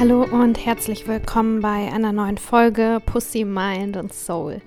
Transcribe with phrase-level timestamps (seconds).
[0.00, 4.60] Hallo und herzlich willkommen bei einer neuen Folge Pussy, Mind und Soul.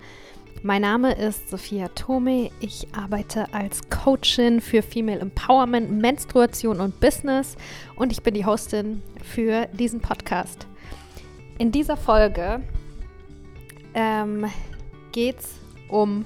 [0.62, 2.52] Mein Name ist Sophia Tome.
[2.60, 7.56] Ich arbeite als Coachin für Female Empowerment, Menstruation und Business
[7.96, 10.68] und ich bin die Hostin für diesen Podcast.
[11.60, 12.62] In dieser Folge
[13.94, 14.48] ähm,
[15.14, 15.54] geht es
[15.88, 16.26] um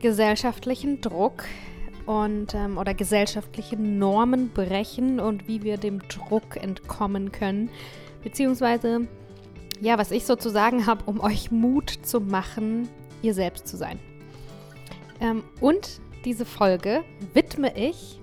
[0.00, 1.42] gesellschaftlichen Druck
[2.06, 7.68] und ähm, oder gesellschaftliche Normen brechen und wie wir dem Druck entkommen können
[8.22, 9.08] beziehungsweise
[9.80, 12.88] ja, was ich sozusagen habe, um euch Mut zu machen,
[13.20, 13.98] ihr selbst zu sein.
[15.20, 17.02] Ähm, und diese Folge
[17.34, 18.20] widme ich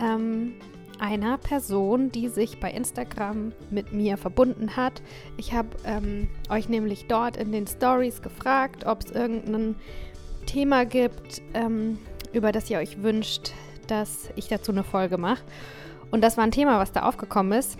[0.00, 0.54] ähm,
[0.98, 5.02] einer Person, die sich bei Instagram mit mir verbunden hat.
[5.36, 9.76] Ich habe ähm, euch nämlich dort in den Stories gefragt, ob es irgendein
[10.46, 11.98] Thema gibt, ähm,
[12.32, 13.52] über das ihr euch wünscht,
[13.88, 15.42] dass ich dazu eine Folge mache.
[16.10, 17.78] Und das war ein Thema, was da aufgekommen ist.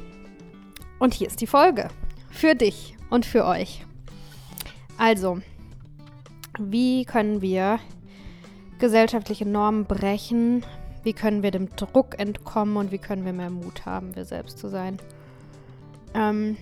[0.98, 1.88] Und hier ist die Folge.
[2.30, 3.84] Für dich und für euch.
[4.98, 5.38] Also,
[6.58, 7.78] wie können wir
[8.78, 10.64] gesellschaftliche Normen brechen?
[11.02, 14.58] Wie können wir dem Druck entkommen und wie können wir mehr Mut haben, wir selbst
[14.58, 14.98] zu sein?
[16.14, 16.56] Ähm,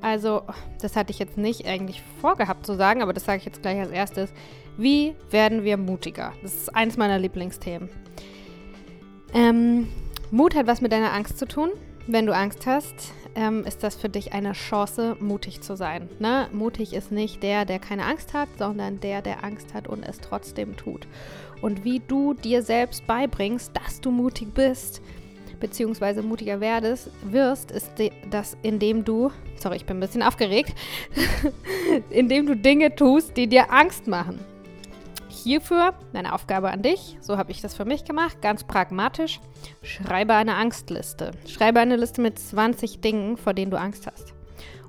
[0.00, 0.42] also,
[0.80, 3.80] das hatte ich jetzt nicht eigentlich vorgehabt zu sagen, aber das sage ich jetzt gleich
[3.80, 4.30] als erstes.
[4.76, 6.32] Wie werden wir mutiger?
[6.42, 7.88] Das ist eins meiner Lieblingsthemen.
[9.32, 9.88] Ähm,
[10.30, 11.70] Mut hat was mit deiner Angst zu tun.
[12.06, 16.10] Wenn du Angst hast, ähm, ist das für dich eine Chance, mutig zu sein.
[16.18, 16.48] Ne?
[16.52, 20.18] Mutig ist nicht der, der keine Angst hat, sondern der, der Angst hat und es
[20.20, 21.06] trotzdem tut.
[21.62, 25.00] Und wie du dir selbst beibringst, dass du mutig bist,
[25.60, 27.90] beziehungsweise mutiger werdest, wirst, ist
[28.30, 30.74] das, indem du, sorry, ich bin ein bisschen aufgeregt,
[32.10, 34.40] indem du Dinge tust, die dir Angst machen
[35.44, 39.40] hierfür meine Aufgabe an dich, so habe ich das für mich gemacht, ganz pragmatisch,
[39.82, 41.30] schreibe eine Angstliste.
[41.46, 44.34] Schreibe eine Liste mit 20 Dingen, vor denen du Angst hast.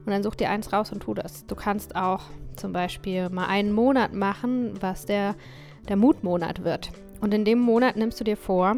[0.05, 1.45] Und dann such dir eins raus und tu das.
[1.45, 2.21] Du kannst auch
[2.55, 5.35] zum Beispiel mal einen Monat machen, was der,
[5.89, 6.91] der Mutmonat wird.
[7.21, 8.77] Und in dem Monat nimmst du dir vor,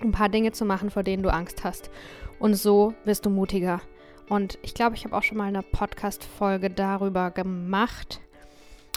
[0.00, 1.90] ein paar Dinge zu machen, vor denen du Angst hast.
[2.38, 3.80] Und so wirst du mutiger.
[4.28, 8.20] Und ich glaube, ich habe auch schon mal eine Podcast-Folge darüber gemacht,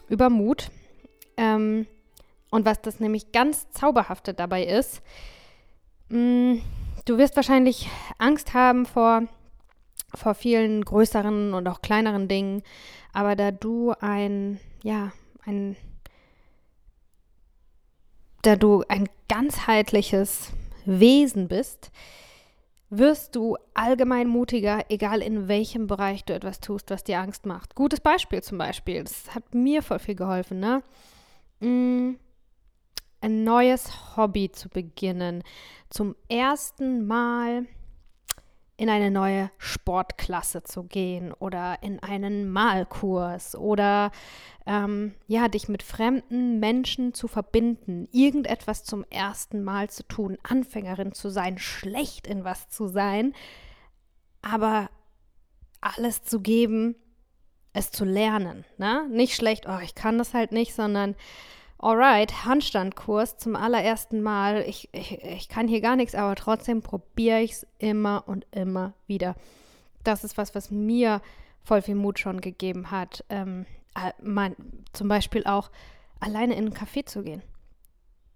[0.09, 0.69] über Mut.
[1.35, 1.85] Ähm,
[2.49, 5.01] und was das nämlich ganz Zauberhafte dabei ist,
[6.09, 6.61] mh, mm,
[7.05, 9.23] du wirst wahrscheinlich Angst haben vor,
[10.13, 12.63] vor vielen größeren und auch kleineren Dingen,
[13.13, 15.11] aber da du ein, ja,
[15.45, 15.75] ein,
[18.41, 20.51] da du ein ganzheitliches
[20.85, 21.91] Wesen bist,
[22.89, 27.75] wirst du allgemein mutiger, egal in welchem Bereich du etwas tust, was dir Angst macht.
[27.75, 30.83] Gutes Beispiel zum Beispiel, das hat mir voll viel geholfen, ne?
[31.59, 32.15] Mm,
[33.27, 35.43] ein neues Hobby zu beginnen,
[35.89, 37.65] zum ersten Mal
[38.77, 44.11] in eine neue Sportklasse zu gehen oder in einen Malkurs oder
[44.65, 51.11] ähm, ja, dich mit fremden Menschen zu verbinden, irgendetwas zum ersten Mal zu tun, Anfängerin
[51.11, 53.33] zu sein, schlecht in was zu sein,
[54.41, 54.89] aber
[55.81, 56.95] alles zu geben,
[57.73, 58.63] es zu lernen.
[58.77, 59.05] Ne?
[59.09, 61.15] Nicht schlecht, oh, ich kann das halt nicht, sondern
[61.79, 64.63] alright, Handstandkurs zum allerersten Mal.
[64.67, 68.93] Ich, ich, ich kann hier gar nichts, aber trotzdem probiere ich es immer und immer
[69.07, 69.35] wieder.
[70.03, 71.21] Das ist was, was mir
[71.63, 73.23] voll viel Mut schon gegeben hat.
[73.29, 73.65] Ähm,
[74.21, 74.55] mein,
[74.93, 75.69] zum Beispiel auch
[76.19, 77.41] alleine in einen Café zu gehen.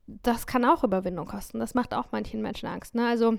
[0.08, 1.60] Das kann auch Überwindung kosten.
[1.60, 2.96] Das macht auch manchen Menschen Angst.
[2.96, 3.08] Ne?
[3.08, 3.38] Also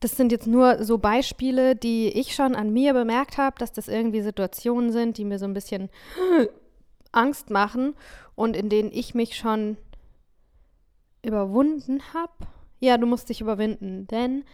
[0.00, 3.86] das sind jetzt nur so Beispiele, die ich schon an mir bemerkt habe, dass das
[3.86, 5.90] irgendwie Situationen sind, die mir so ein bisschen
[7.12, 7.94] Angst machen
[8.34, 9.76] und in denen ich mich schon
[11.22, 12.32] überwunden habe.
[12.78, 14.44] Ja, du musst dich überwinden, denn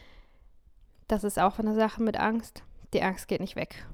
[1.08, 2.62] das ist auch eine Sache mit Angst.
[2.92, 3.86] Die Angst geht nicht weg.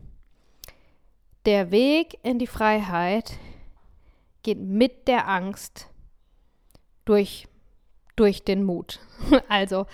[1.44, 3.32] Der Weg in die Freiheit
[4.42, 5.88] geht mit der Angst
[7.04, 7.48] durch,
[8.16, 9.00] durch den Mut.
[9.48, 9.86] Also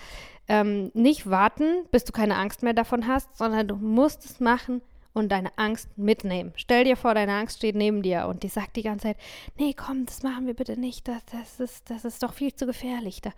[0.47, 4.81] ähm, nicht warten, bis du keine Angst mehr davon hast, sondern du musst es machen
[5.13, 6.53] und deine Angst mitnehmen.
[6.55, 9.17] Stell dir vor, deine Angst steht neben dir und die sagt die ganze Zeit,
[9.57, 12.65] nee, komm, das machen wir bitte nicht, das, das, ist, das ist doch viel zu
[12.65, 13.21] gefährlich.
[13.21, 13.31] Da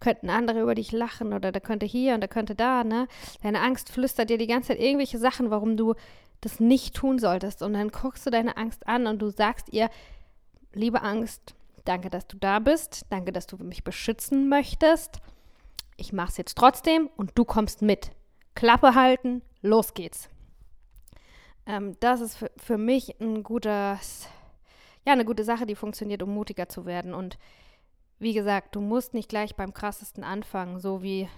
[0.00, 3.08] könnten andere über dich lachen oder da könnte hier und da könnte da, ne?
[3.42, 5.94] Deine Angst flüstert dir die ganze Zeit irgendwelche Sachen, warum du
[6.40, 7.62] das nicht tun solltest.
[7.62, 9.90] Und dann guckst du deine Angst an und du sagst ihr,
[10.72, 11.54] liebe Angst,
[11.84, 15.20] danke, dass du da bist, danke, dass du mich beschützen möchtest
[15.98, 18.12] ich mache es jetzt trotzdem und du kommst mit.
[18.54, 20.30] Klappe halten, los geht's.
[21.68, 24.28] Ähm, das ist für, für mich ein gutes,
[25.06, 27.14] ja, eine gute Sache, die funktioniert, um mutiger zu werden.
[27.14, 27.38] Und
[28.18, 31.28] wie gesagt, du musst nicht gleich beim krassesten anfangen, so wie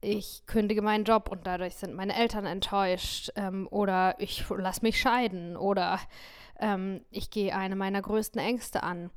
[0.00, 5.00] ich kündige meinen Job und dadurch sind meine Eltern enttäuscht ähm, oder ich lasse mich
[5.00, 5.98] scheiden oder
[6.60, 9.10] ähm, ich gehe eine meiner größten Ängste an,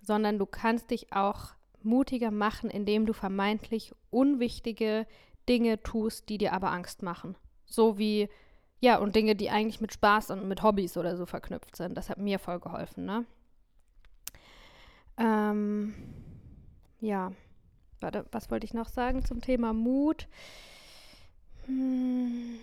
[0.00, 1.52] sondern du kannst dich auch
[1.84, 5.06] mutiger machen, indem du vermeintlich unwichtige
[5.48, 7.36] Dinge tust, die dir aber Angst machen.
[7.64, 8.28] So wie,
[8.84, 11.96] ja, und Dinge, die eigentlich mit Spaß und mit Hobbys oder so verknüpft sind.
[11.96, 13.24] Das hat mir voll geholfen, ne?
[15.16, 15.94] Ähm,
[17.00, 17.32] ja,
[18.00, 20.28] warte, was wollte ich noch sagen zum Thema Mut?
[21.64, 22.58] Hm.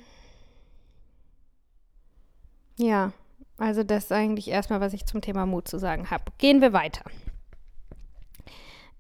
[2.78, 3.14] Ja,
[3.58, 6.26] also das ist eigentlich erstmal, was ich zum Thema Mut zu sagen habe.
[6.38, 7.04] Gehen wir weiter.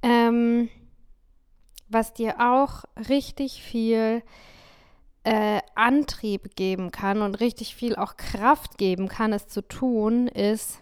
[0.02, 0.70] Ähm,
[1.88, 4.24] was dir auch richtig viel
[5.24, 10.80] äh, Antrieb geben kann und richtig viel auch Kraft geben kann, es zu tun, ist,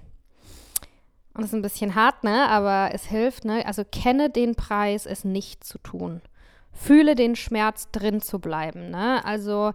[1.34, 5.06] und das ist ein bisschen hart, ne, aber es hilft, ne, also kenne den Preis,
[5.06, 6.22] es nicht zu tun.
[6.72, 9.74] Fühle den Schmerz drin zu bleiben, ne, also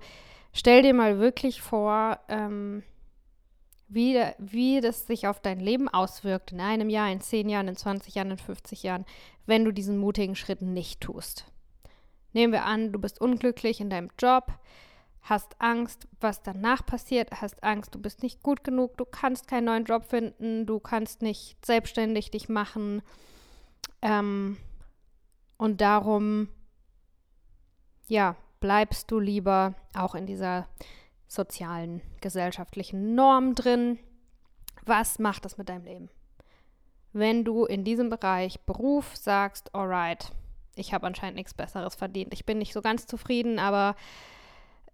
[0.52, 2.82] stell dir mal wirklich vor, ähm,
[3.88, 7.76] wie, wie das sich auf dein Leben auswirkt in einem Jahr, in zehn Jahren, in
[7.76, 9.04] 20 Jahren, in 50 Jahren,
[9.44, 11.44] wenn du diesen mutigen Schritt nicht tust.
[12.34, 14.52] Nehmen wir an, du bist unglücklich in deinem Job,
[15.22, 19.64] hast Angst, was danach passiert, hast Angst, du bist nicht gut genug, du kannst keinen
[19.64, 23.02] neuen Job finden, du kannst nicht selbstständig dich machen.
[24.02, 24.58] Ähm,
[25.56, 26.48] und darum,
[28.08, 30.68] ja, bleibst du lieber auch in dieser
[31.28, 33.98] sozialen, gesellschaftlichen Norm drin.
[34.84, 36.10] Was macht das mit deinem Leben?
[37.12, 40.32] Wenn du in diesem Bereich Beruf sagst, alright,
[40.76, 42.32] ich habe anscheinend nichts Besseres verdient.
[42.32, 43.96] Ich bin nicht so ganz zufrieden, aber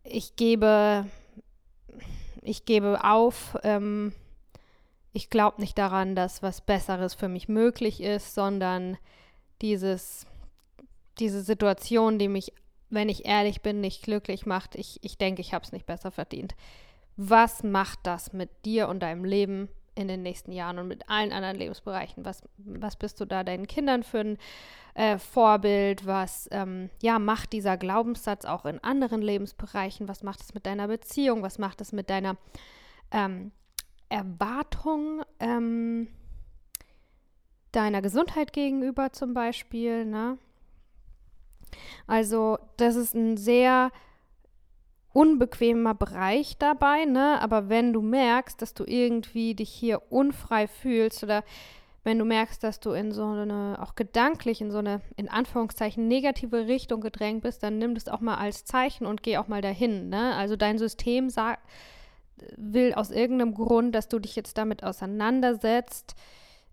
[0.05, 1.07] ich gebe,
[2.43, 3.57] ich gebe auf.
[3.63, 4.13] Ähm,
[5.13, 8.97] ich glaube nicht daran, dass was Besseres für mich möglich ist, sondern
[9.61, 10.27] dieses,
[11.19, 12.53] diese Situation, die mich
[12.91, 16.11] wenn ich ehrlich bin, nicht glücklich macht, ich, ich denke, ich habe es nicht besser
[16.11, 16.55] verdient.
[17.17, 19.69] Was macht das mit dir und deinem Leben
[20.01, 22.25] in den nächsten Jahren und mit allen anderen Lebensbereichen?
[22.25, 24.39] Was, was bist du da deinen Kindern für ein
[24.95, 26.07] äh, Vorbild?
[26.07, 30.09] Was ähm, ja, macht dieser Glaubenssatz auch in anderen Lebensbereichen?
[30.09, 31.43] Was macht es mit deiner Beziehung?
[31.43, 32.37] Was macht es mit deiner
[33.11, 33.53] ähm,
[34.09, 36.09] Erwartung ähm,
[37.73, 40.05] deiner Gesundheit gegenüber zum Beispiel?
[40.05, 40.39] Ne?
[42.07, 43.91] Also das ist ein sehr
[45.13, 47.41] unbequemer Bereich dabei, ne?
[47.41, 51.43] Aber wenn du merkst, dass du irgendwie dich hier unfrei fühlst oder
[52.03, 56.09] wenn du merkst, dass du in so eine, auch gedanklich in so eine, in Anführungszeichen,
[56.09, 59.61] negative Richtung gedrängt bist, dann nimm das auch mal als Zeichen und geh auch mal
[59.61, 60.35] dahin, ne?
[60.37, 61.61] Also dein System sagt,
[62.57, 66.15] will aus irgendeinem Grund, dass du dich jetzt damit auseinandersetzt,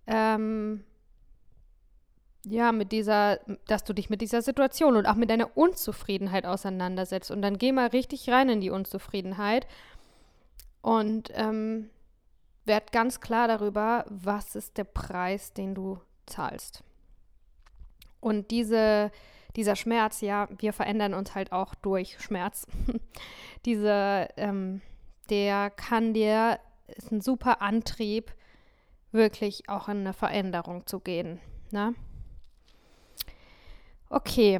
[0.06, 0.84] ähm,
[2.50, 7.32] ja, mit dieser, dass du dich mit dieser Situation und auch mit deiner Unzufriedenheit auseinandersetzt.
[7.32, 9.68] Und dann geh mal richtig rein in die Unzufriedenheit
[10.82, 11.90] und ähm,
[12.66, 16.84] werd ganz klar darüber, was ist der Preis, den du zahlst.
[18.20, 19.12] Und diese,
[19.56, 22.68] dieser Schmerz, ja, wir verändern uns halt auch durch Schmerz.
[23.66, 24.82] Diese, ähm,
[25.30, 28.34] der kann dir, ist ein super Antrieb,
[29.12, 31.40] wirklich auch in eine Veränderung zu gehen.
[31.72, 31.96] Ne?
[34.10, 34.60] Okay.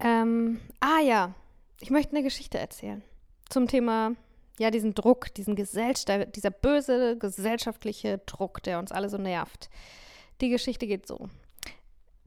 [0.00, 1.34] Ähm, ah ja,
[1.80, 3.02] ich möchte eine Geschichte erzählen
[3.48, 4.12] zum Thema,
[4.58, 9.70] ja, diesen Druck, diesen Gesellschaft, dieser böse gesellschaftliche Druck, der uns alle so nervt.
[10.40, 11.28] Die Geschichte geht so.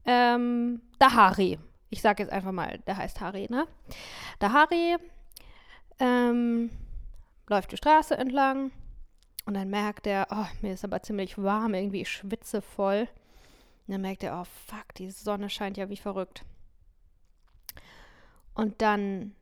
[0.04, 1.58] Ähm, der Harry,
[1.90, 3.66] ich sage jetzt einfach mal, der heißt Harry, ne?
[4.40, 4.96] Der Harry
[6.00, 6.70] ähm,
[7.48, 8.72] läuft die Straße entlang
[9.44, 13.08] und dann merkt er, oh, mir ist aber ziemlich warm, irgendwie ich schwitze voll.
[13.86, 16.44] Und dann merkt er, oh fuck, die Sonne scheint ja wie verrückt.
[18.54, 19.34] Und dann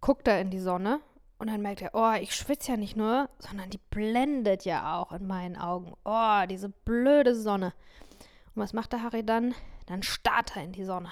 [0.00, 1.00] guckt er in die Sonne
[1.38, 5.12] und dann merkt er, oh, ich schwitze ja nicht nur, sondern die blendet ja auch
[5.12, 5.92] in meinen Augen.
[6.04, 7.74] Oh, diese blöde Sonne.
[8.54, 9.54] Und was macht der Harry dann?
[9.86, 11.10] Dann starrt er in die Sonne.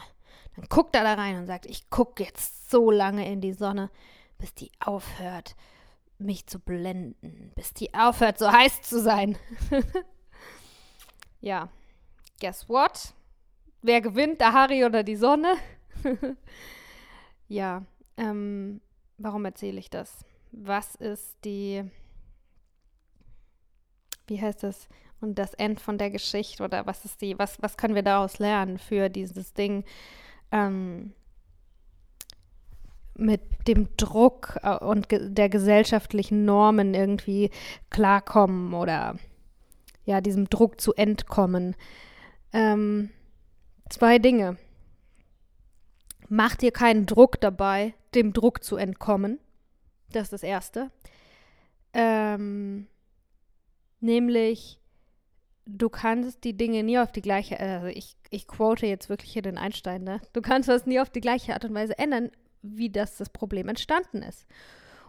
[0.56, 3.90] Dann guckt er da rein und sagt, ich gucke jetzt so lange in die Sonne,
[4.38, 5.56] bis die aufhört,
[6.18, 9.36] mich zu blenden, bis die aufhört, so heiß zu sein.
[11.40, 11.68] ja,
[12.44, 13.14] guess what?
[13.80, 15.54] Wer gewinnt, der Harry oder die Sonne?
[17.48, 17.82] ja,
[18.18, 18.82] ähm,
[19.16, 20.26] warum erzähle ich das?
[20.52, 21.84] Was ist die,
[24.26, 24.88] wie heißt das?
[25.22, 28.38] Und das End von der Geschichte oder was ist die, was, was können wir daraus
[28.38, 29.82] lernen für dieses Ding?
[30.52, 31.14] Ähm,
[33.14, 37.50] mit dem Druck äh, und der gesellschaftlichen Normen irgendwie
[37.88, 39.16] klarkommen oder
[40.04, 41.74] ja, diesem Druck zu entkommen.
[42.54, 43.10] Ähm,
[43.90, 44.56] zwei Dinge.
[46.28, 49.40] Mach dir keinen Druck dabei, dem Druck zu entkommen.
[50.12, 50.90] Das ist das Erste.
[51.92, 52.86] Ähm,
[54.00, 54.78] nämlich,
[55.66, 59.42] du kannst die Dinge nie auf die gleiche, also ich, ich quote jetzt wirklich hier
[59.42, 60.20] den Einstein, ne?
[60.32, 62.30] Du kannst das nie auf die gleiche Art und Weise ändern,
[62.62, 64.46] wie das das Problem entstanden ist.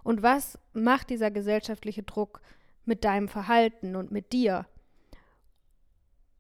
[0.04, 2.42] Und was macht dieser gesellschaftliche Druck
[2.86, 4.66] mit deinem Verhalten und mit dir?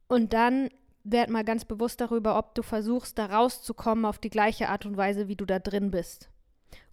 [0.07, 0.69] Und dann
[1.05, 4.97] werd mal ganz bewusst darüber, ob du versuchst, da rauszukommen auf die gleiche Art und
[4.97, 6.29] Weise, wie du da drin bist.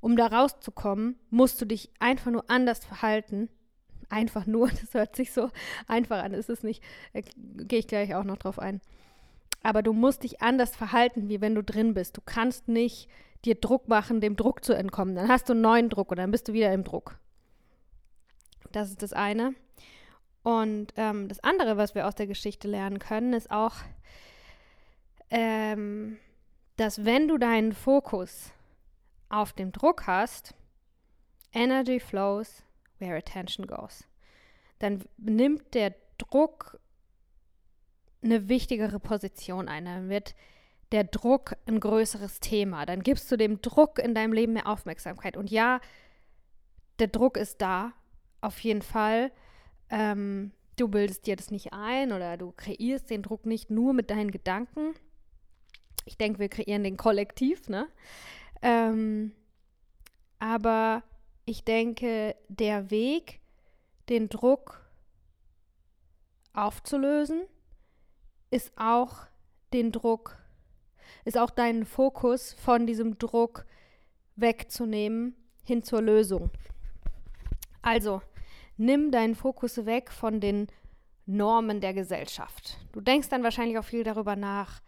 [0.01, 3.49] Um da rauszukommen, musst du dich einfach nur anders verhalten.
[4.11, 5.51] Einfach nur, das hört sich so
[5.89, 6.83] einfach an, ist es nicht.
[7.15, 8.81] Äh, Gehe ich gleich auch noch drauf ein.
[9.63, 12.17] Aber du musst dich anders verhalten, wie wenn du drin bist.
[12.17, 13.09] Du kannst nicht
[13.45, 15.15] dir Druck machen, dem Druck zu entkommen.
[15.15, 17.19] Dann hast du einen neuen Druck und dann bist du wieder im Druck.
[18.73, 19.55] Das ist das eine.
[20.43, 23.77] Und ähm, das andere, was wir aus der Geschichte lernen können, ist auch,
[25.33, 26.19] ähm,
[26.77, 28.53] dass wenn du deinen Fokus
[29.31, 30.55] auf dem Druck hast,
[31.53, 32.65] Energy flows
[32.99, 34.05] where attention goes.
[34.79, 36.79] Dann nimmt der Druck
[38.23, 39.87] eine wichtigere Position ein.
[39.87, 40.35] Dann wird
[40.93, 42.85] der Druck ein größeres Thema.
[42.85, 45.39] Dann gibst du dem Druck in deinem Leben mehr Aufmerksamkeit.
[45.39, 45.81] Und ja,
[46.99, 47.93] der Druck ist da,
[48.43, 49.33] auf jeden Fall.
[49.89, 54.11] Ähm, du bildest dir das nicht ein oder du kreierst den Druck nicht nur mit
[54.11, 54.95] deinen Gedanken.
[56.05, 57.89] Ich denke, wir kreieren den kollektiv, ne?
[58.63, 59.33] Ähm,
[60.39, 61.03] aber
[61.45, 63.41] ich denke, der Weg,
[64.09, 64.81] den Druck
[66.53, 67.43] aufzulösen,
[68.51, 69.27] ist auch
[69.73, 70.39] den Druck,
[71.25, 73.65] ist auch deinen Fokus von diesem Druck
[74.37, 76.51] wegzunehmen hin zur Lösung.
[77.81, 78.23] Also,
[78.77, 80.69] nimm deinen Fokus weg von den
[81.27, 82.79] Normen der Gesellschaft.
[82.93, 84.81] Du denkst dann wahrscheinlich auch viel darüber nach,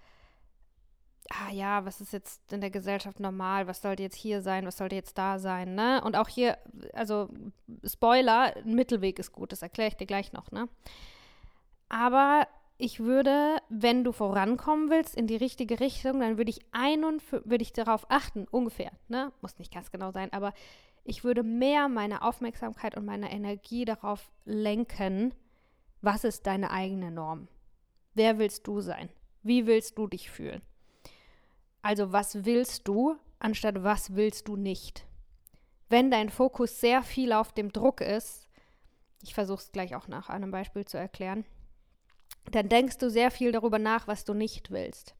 [1.30, 4.76] ah ja, was ist jetzt in der Gesellschaft normal, was sollte jetzt hier sein, was
[4.76, 6.02] sollte jetzt da sein, ne?
[6.04, 6.58] Und auch hier,
[6.92, 7.28] also
[7.84, 10.68] Spoiler, ein Mittelweg ist gut, das erkläre ich dir gleich noch, ne?
[11.88, 17.04] Aber ich würde, wenn du vorankommen willst in die richtige Richtung, dann würde ich ein
[17.58, 19.32] ich darauf achten, ungefähr, ne?
[19.40, 20.52] Muss nicht ganz genau sein, aber
[21.04, 25.34] ich würde mehr meine Aufmerksamkeit und meine Energie darauf lenken,
[26.00, 27.48] was ist deine eigene Norm?
[28.14, 29.08] Wer willst du sein?
[29.42, 30.62] Wie willst du dich fühlen?
[31.84, 35.06] Also was willst du, anstatt was willst du nicht?
[35.90, 38.48] Wenn dein Fokus sehr viel auf dem Druck ist,
[39.22, 41.44] ich versuche es gleich auch nach einem Beispiel zu erklären,
[42.50, 45.14] dann denkst du sehr viel darüber nach, was du nicht willst.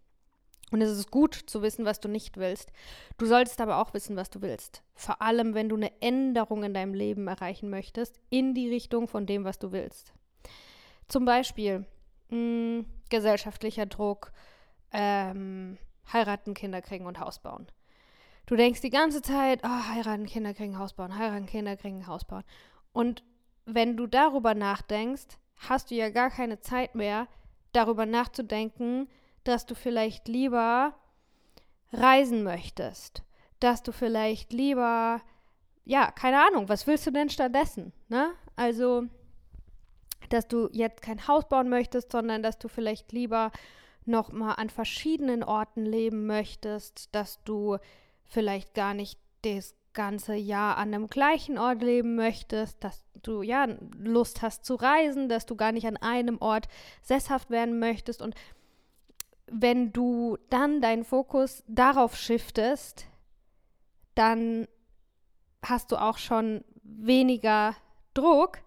[0.71, 2.73] Und es ist gut zu wissen, was du nicht willst.
[3.19, 4.83] Du solltest aber auch wissen, was du willst.
[4.95, 9.27] Vor allem, wenn du eine Änderung in deinem Leben erreichen möchtest, in die Richtung von
[9.27, 10.15] dem, was du willst.
[11.09, 11.81] Zum Beispiel
[12.31, 14.33] mh, hm, gesellschaftlicher Druck,
[14.93, 15.77] ähm,
[16.13, 17.67] heiraten, Kinder kriegen und Haus bauen.
[18.47, 22.25] Du denkst die ganze Zeit, oh, heiraten, Kinder kriegen, Haus bauen, heiraten, Kinder kriegen, Haus
[22.25, 22.45] bauen.
[22.93, 23.25] Und
[23.65, 27.27] wenn du darüber nachdenkst, hast du ja gar keine Zeit mehr,
[27.73, 29.09] darüber nachzudenken,
[29.45, 30.95] dass du vielleicht lieber
[31.93, 33.23] reisen möchtest,
[33.61, 35.21] dass du vielleicht lieber,
[35.85, 37.93] ja, keine Ahnung, was willst du denn stattdessen?
[38.09, 38.33] Ne?
[38.57, 39.05] Also,
[40.29, 43.51] dass du jetzt kein Haus bauen möchtest, sondern dass du vielleicht lieber
[44.07, 47.79] noch mal an verschiedenen Orten leben möchtest, dass du
[48.27, 53.67] vielleicht gar nicht das ganze Jahr an einem gleichen Ort leben möchtest, dass du ja
[53.97, 56.69] Lust hast zu reisen, dass du gar nicht an einem Ort
[57.03, 58.21] sesshaft werden möchtest.
[58.21, 58.35] Und
[59.47, 63.07] wenn du dann deinen Fokus darauf shiftest,
[64.15, 64.67] dann
[65.65, 67.75] hast du auch schon weniger
[68.13, 68.59] Druck,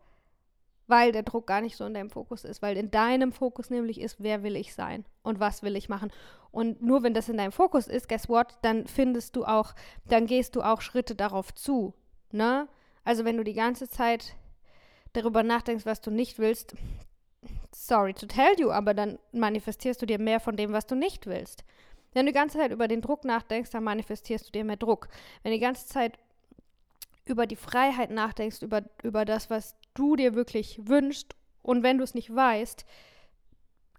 [0.88, 4.00] weil der Druck gar nicht so in deinem Fokus ist, weil in deinem Fokus nämlich
[4.00, 6.12] ist, wer will ich sein und was will ich machen.
[6.52, 9.76] Und nur wenn das in deinem Fokus ist, guess what, dann findest du auch,
[10.06, 11.94] dann gehst du auch Schritte darauf zu,
[12.32, 12.68] ne?
[13.04, 14.36] Also wenn du die ganze Zeit
[15.14, 16.76] darüber nachdenkst, was du nicht willst,
[17.74, 21.28] sorry to tell you, aber dann manifestierst du dir mehr von dem, was du nicht
[21.28, 21.64] willst.
[22.14, 25.08] Wenn du die ganze Zeit über den Druck nachdenkst, dann manifestierst du dir mehr Druck.
[25.44, 26.18] Wenn du die ganze Zeit
[27.26, 32.04] über die Freiheit nachdenkst, über, über das, was du dir wirklich wünschst und wenn du
[32.04, 32.86] es nicht weißt,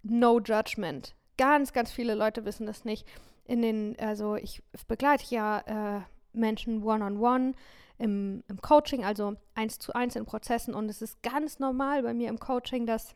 [0.03, 1.15] no judgment.
[1.37, 3.07] Ganz, ganz viele Leute wissen das nicht.
[3.45, 6.01] In den, also ich begleite ja äh,
[6.33, 7.55] Menschen one-on-one -on -one
[7.97, 12.13] im, im Coaching, also eins zu eins in Prozessen und es ist ganz normal bei
[12.13, 13.15] mir im Coaching, dass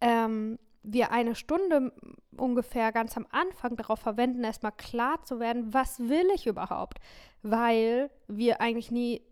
[0.00, 1.92] ähm, wir eine Stunde
[2.36, 6.98] ungefähr ganz am Anfang darauf verwenden, erstmal klar zu werden, was will ich überhaupt,
[7.42, 9.22] weil wir eigentlich nie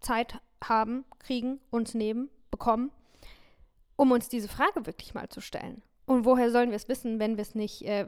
[0.00, 2.90] Zeit haben, kriegen, uns nehmen, bekommen,
[3.96, 5.82] um uns diese Frage wirklich mal zu stellen.
[6.06, 8.06] Und woher sollen wir es wissen, wenn wir es nicht, äh,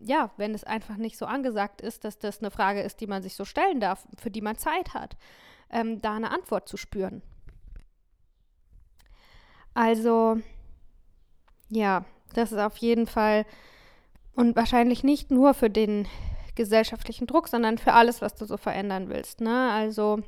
[0.00, 3.22] ja, wenn es einfach nicht so angesagt ist, dass das eine Frage ist, die man
[3.22, 5.16] sich so stellen darf, für die man Zeit hat,
[5.68, 7.20] ähm, da eine Antwort zu spüren.
[9.74, 10.38] Also,
[11.68, 12.04] ja,
[12.34, 13.44] das ist auf jeden Fall
[14.34, 16.08] und wahrscheinlich nicht nur für den
[16.54, 19.40] gesellschaftlichen Druck, sondern für alles, was du so verändern willst.
[19.40, 19.70] Ne?
[19.70, 20.22] Also,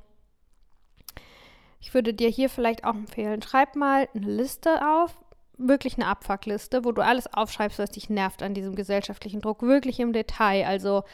[1.84, 5.14] ich würde dir hier vielleicht auch empfehlen, schreib mal eine Liste auf,
[5.58, 10.00] wirklich eine Abfuckliste, wo du alles aufschreibst, was dich nervt an diesem gesellschaftlichen Druck, wirklich
[10.00, 10.64] im Detail.
[10.64, 11.04] Also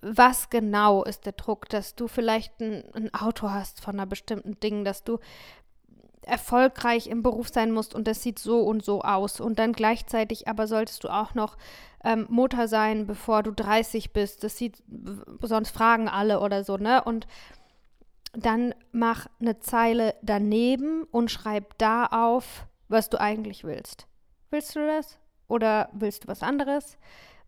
[0.00, 4.58] was genau ist der Druck, dass du vielleicht ein, ein Auto hast von einer bestimmten
[4.58, 5.18] Ding, dass du
[6.22, 9.38] erfolgreich im Beruf sein musst und das sieht so und so aus.
[9.38, 11.58] Und dann gleichzeitig aber solltest du auch noch
[12.02, 14.44] ähm, Mutter sein, bevor du 30 bist.
[14.44, 14.82] Das sieht,
[15.42, 17.04] sonst fragen alle oder so, ne?
[17.04, 17.26] Und
[18.42, 24.06] dann mach eine Zeile daneben und schreib da auf, was du eigentlich willst.
[24.50, 25.18] Willst du das?
[25.48, 26.98] Oder willst du was anderes,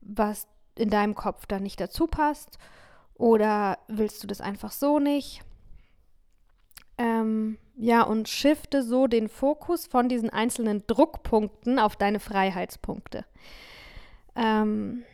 [0.01, 2.59] was in deinem Kopf da nicht dazu passt?
[3.15, 5.43] Oder willst du das einfach so nicht?
[6.99, 13.25] Ähm, ja, und shifte so den Fokus von diesen einzelnen Druckpunkten auf deine Freiheitspunkte.
[14.35, 15.05] Ähm,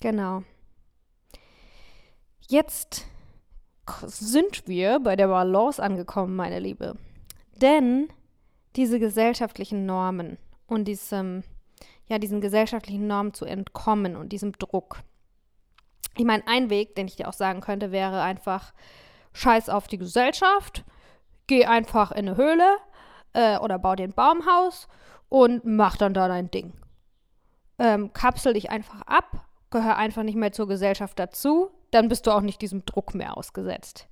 [0.00, 0.42] genau.
[2.48, 3.06] Jetzt
[4.06, 6.96] sind wir bei der Balance angekommen, meine Liebe.
[7.54, 8.08] Denn
[8.76, 11.42] diese gesellschaftlichen Normen und diesem,
[12.06, 15.02] ja, diesen gesellschaftlichen Normen zu entkommen und diesem Druck.
[16.16, 18.72] Ich meine, ein Weg, den ich dir auch sagen könnte, wäre einfach,
[19.32, 20.84] scheiß auf die Gesellschaft,
[21.46, 22.76] geh einfach in eine Höhle
[23.34, 24.88] äh, oder bau dir ein Baumhaus
[25.28, 26.72] und mach dann da dein Ding.
[27.78, 32.30] Ähm, kapsel dich einfach ab, gehör einfach nicht mehr zur Gesellschaft dazu, dann bist du
[32.30, 34.06] auch nicht diesem Druck mehr ausgesetzt.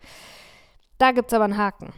[0.99, 1.93] Da gibt es aber einen Haken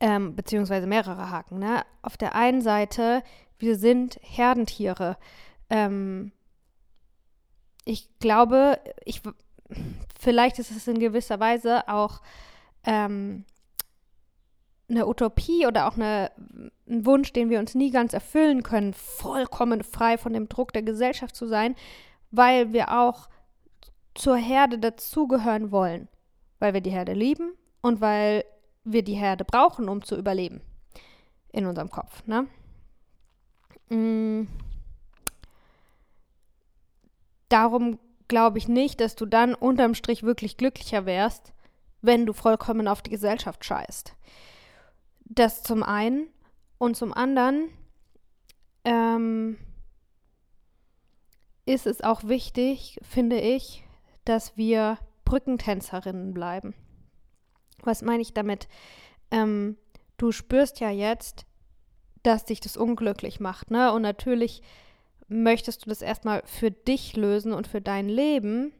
[0.00, 1.58] ähm, beziehungsweise mehrere Haken.
[1.58, 1.84] Ne?
[2.02, 3.22] Auf der einen Seite,
[3.58, 5.16] wir sind Herdentiere.
[5.70, 6.32] Ähm,
[7.84, 9.22] ich glaube, ich,
[10.18, 12.20] vielleicht ist es in gewisser Weise auch
[12.84, 13.44] ähm,
[14.88, 16.30] eine Utopie oder auch eine,
[16.88, 20.82] ein Wunsch, den wir uns nie ganz erfüllen können, vollkommen frei von dem Druck der
[20.82, 21.74] Gesellschaft zu sein,
[22.30, 23.28] weil wir auch
[24.18, 26.08] zur Herde dazugehören wollen,
[26.58, 28.44] weil wir die Herde lieben und weil
[28.84, 30.60] wir die Herde brauchen, um zu überleben.
[31.52, 32.26] In unserem Kopf.
[32.26, 32.46] Ne?
[33.88, 34.48] Mm.
[37.48, 41.54] Darum glaube ich nicht, dass du dann unterm Strich wirklich glücklicher wärst,
[42.02, 44.14] wenn du vollkommen auf die Gesellschaft scheißt.
[45.24, 46.28] Das zum einen.
[46.76, 47.70] Und zum anderen
[48.84, 49.58] ähm,
[51.66, 53.84] ist es auch wichtig, finde ich,
[54.28, 56.74] dass wir Brückentänzerinnen bleiben.
[57.82, 58.68] Was meine ich damit?
[59.30, 59.76] Ähm,
[60.16, 61.46] du spürst ja jetzt,
[62.22, 63.92] dass dich das unglücklich macht, ne?
[63.92, 64.62] Und natürlich
[65.28, 68.72] möchtest du das erstmal für dich lösen und für dein Leben.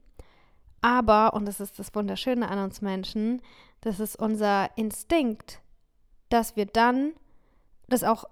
[0.80, 3.42] Aber, und das ist das Wunderschöne an uns Menschen,
[3.80, 5.60] das ist unser Instinkt,
[6.28, 7.12] dass wir dann
[7.88, 8.24] das auch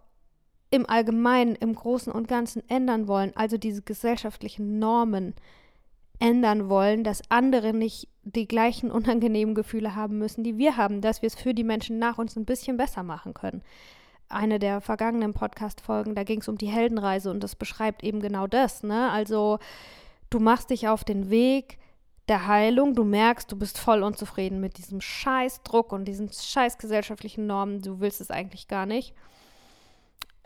[0.70, 5.34] im Allgemeinen, im Großen und Ganzen ändern wollen, also diese gesellschaftlichen Normen
[6.18, 11.22] ändern wollen, dass andere nicht die gleichen unangenehmen Gefühle haben müssen, die wir haben, dass
[11.22, 13.62] wir es für die Menschen nach uns ein bisschen besser machen können.
[14.28, 18.46] Eine der vergangenen Podcast-Folgen, da ging es um die Heldenreise und das beschreibt eben genau
[18.46, 18.82] das.
[18.82, 19.10] Ne?
[19.10, 19.58] Also,
[20.30, 21.78] du machst dich auf den Weg
[22.28, 27.46] der Heilung, du merkst, du bist voll unzufrieden mit diesem Scheißdruck und diesen scheiß gesellschaftlichen
[27.46, 29.14] Normen, du willst es eigentlich gar nicht.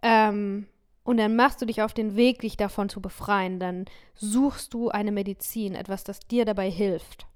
[0.02, 0.66] Ähm,
[1.03, 3.59] und dann machst du dich auf den Weg, dich davon zu befreien.
[3.59, 7.27] Dann suchst du eine Medizin, etwas, das dir dabei hilft.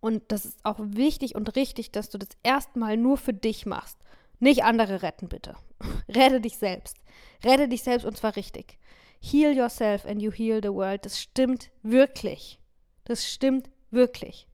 [0.00, 3.98] Und das ist auch wichtig und richtig, dass du das erstmal nur für dich machst.
[4.38, 5.56] Nicht andere retten, bitte.
[6.08, 6.96] Rette dich selbst.
[7.44, 8.78] Rette dich selbst und zwar richtig.
[9.20, 11.04] Heal yourself and you heal the world.
[11.04, 12.60] Das stimmt wirklich.
[13.04, 14.46] Das stimmt wirklich.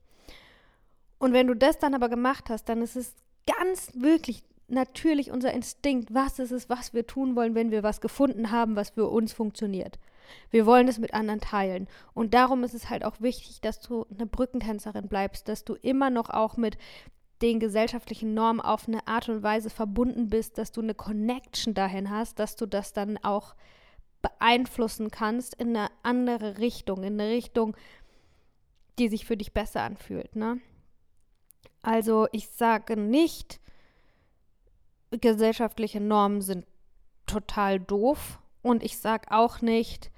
[1.18, 3.14] Und wenn du das dann aber gemacht hast, dann ist es
[3.46, 8.00] ganz wirklich natürlich unser Instinkt, was ist es, was wir tun wollen, wenn wir was
[8.00, 9.98] gefunden haben, was für uns funktioniert.
[10.50, 11.86] Wir wollen es mit anderen teilen.
[12.14, 16.10] Und darum ist es halt auch wichtig, dass du eine Brückentänzerin bleibst, dass du immer
[16.10, 16.78] noch auch mit
[17.42, 22.10] den gesellschaftlichen Normen auf eine Art und Weise verbunden bist, dass du eine Connection dahin
[22.10, 23.54] hast, dass du das dann auch
[24.22, 27.76] beeinflussen kannst in eine andere Richtung, in eine Richtung,
[28.98, 30.36] die sich für dich besser anfühlt.
[30.36, 30.60] Ne?
[31.82, 33.60] Also ich sage nicht,
[35.20, 36.66] gesellschaftliche Normen sind
[37.26, 38.38] total doof.
[38.62, 40.10] Und ich sage auch nicht,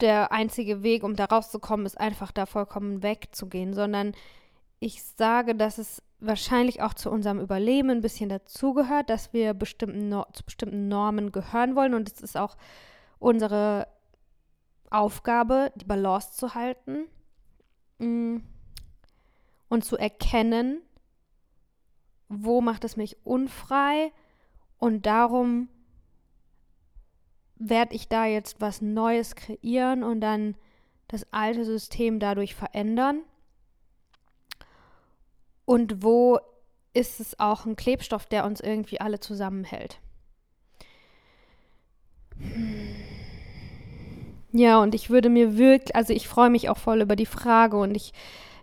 [0.00, 4.12] der einzige Weg, um da rauszukommen, ist einfach da vollkommen wegzugehen, sondern
[4.78, 10.08] ich sage, dass es wahrscheinlich auch zu unserem Überleben ein bisschen dazugehört, dass wir bestimmten
[10.08, 11.94] no zu bestimmten Normen gehören wollen.
[11.94, 12.56] Und es ist auch
[13.18, 13.86] unsere
[14.90, 17.06] Aufgabe, die Balance zu halten
[17.98, 18.38] mm,
[19.68, 20.82] und zu erkennen,
[22.28, 24.12] wo macht es mich unfrei
[24.78, 25.68] und darum
[27.56, 30.56] werde ich da jetzt was Neues kreieren und dann
[31.08, 33.22] das alte System dadurch verändern?
[35.64, 36.38] Und wo
[36.94, 40.00] ist es auch ein Klebstoff, der uns irgendwie alle zusammenhält?
[44.52, 47.76] Ja, und ich würde mir wirklich, also ich freue mich auch voll über die Frage
[47.76, 48.12] und ich,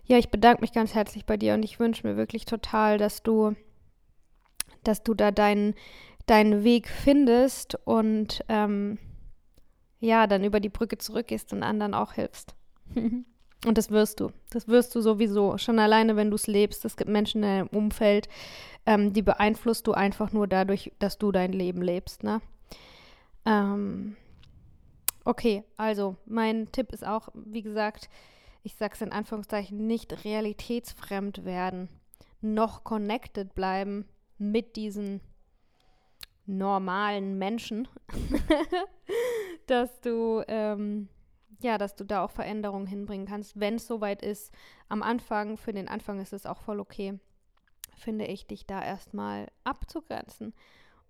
[0.06, 3.22] ja, ich bedanke mich ganz herzlich bei dir und ich wünsche mir wirklich total, dass
[3.22, 3.54] du,
[4.82, 5.74] dass du da deinen,
[6.26, 8.98] deinen Weg findest und ähm,
[10.00, 12.54] ja, dann über die Brücke zurückgehst und anderen auch hilfst.
[12.94, 14.30] und das wirst du.
[14.50, 15.56] Das wirst du sowieso.
[15.56, 16.84] Schon alleine, wenn du es lebst.
[16.84, 18.28] Es gibt Menschen in deinem Umfeld,
[18.84, 22.22] ähm, die beeinflusst du einfach nur dadurch, dass du dein Leben lebst.
[22.22, 22.42] Ne?
[23.46, 24.16] Ähm,
[25.24, 28.10] okay, also mein Tipp ist auch, wie gesagt,
[28.64, 31.88] ich sage es in Anführungszeichen, nicht realitätsfremd werden,
[32.40, 35.20] noch connected bleiben mit diesen
[36.46, 37.86] normalen Menschen,
[39.66, 41.08] dass du ähm,
[41.60, 44.52] ja, dass du da auch Veränderungen hinbringen kannst, wenn es soweit ist.
[44.88, 47.18] Am Anfang, für den Anfang ist es auch voll okay,
[47.96, 50.52] finde ich, dich da erstmal abzugrenzen.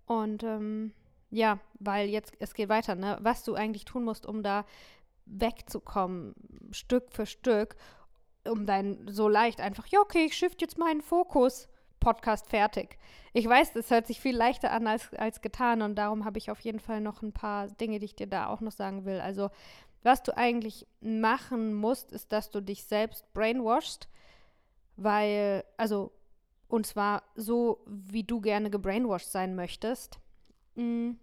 [0.05, 0.93] Und ähm,
[1.29, 3.17] ja, weil jetzt, es geht weiter, ne?
[3.21, 4.65] Was du eigentlich tun musst, um da
[5.25, 6.35] wegzukommen,
[6.71, 7.75] Stück für Stück,
[8.47, 11.67] um dein so leicht einfach, ja, okay, ich shift jetzt meinen Fokus
[11.99, 12.99] Podcast fertig.
[13.33, 16.51] Ich weiß, das hört sich viel leichter an als, als getan und darum habe ich
[16.51, 19.19] auf jeden Fall noch ein paar Dinge, die ich dir da auch noch sagen will.
[19.19, 19.49] Also,
[20.03, 24.07] was du eigentlich machen musst, ist, dass du dich selbst brainwashst,
[24.97, 26.11] weil, also,
[26.67, 30.19] und zwar so, wie du gerne gebrainwashed sein möchtest.
[30.75, 31.17] Mhm.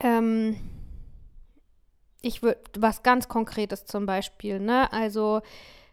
[0.00, 0.75] Ähm,
[2.26, 4.92] ich würde was ganz Konkretes zum Beispiel, ne?
[4.92, 5.42] Also,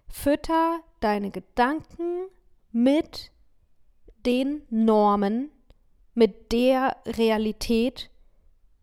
[0.08, 2.28] Fütter deine Gedanken
[2.72, 3.32] mit
[4.26, 5.52] den Normen,
[6.14, 8.10] mit der Realität,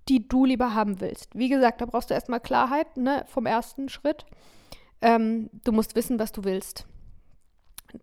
[0.09, 1.37] die du lieber haben willst.
[1.37, 4.27] Wie gesagt, da brauchst du erstmal Klarheit ne, vom ersten Schritt.
[5.01, 6.87] Ähm, du musst wissen, was du willst.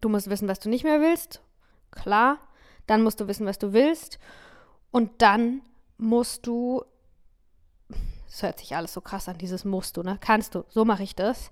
[0.02, 1.42] Du musst wissen, was du nicht mehr willst.
[1.92, 2.40] Klar.
[2.86, 4.20] Dann musst du wissen, was du willst.
[4.92, 5.62] Und dann
[5.98, 6.84] musst du,
[8.28, 10.18] das hört sich alles so krass an, dieses musst du, ne?
[10.20, 10.64] Kannst du.
[10.70, 11.52] So mache ich das.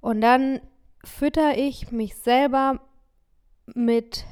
[0.00, 0.60] Und dann
[1.04, 2.80] fütter ich mich selber
[3.66, 4.24] mit,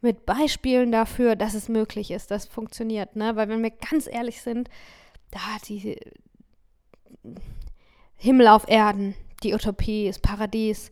[0.00, 3.16] mit Beispielen dafür, dass es möglich ist, dass es funktioniert.
[3.16, 3.36] Ne?
[3.36, 4.68] Weil wenn wir ganz ehrlich sind,
[5.30, 5.98] da die
[8.16, 10.90] Himmel auf Erden, die Utopie, das Paradies.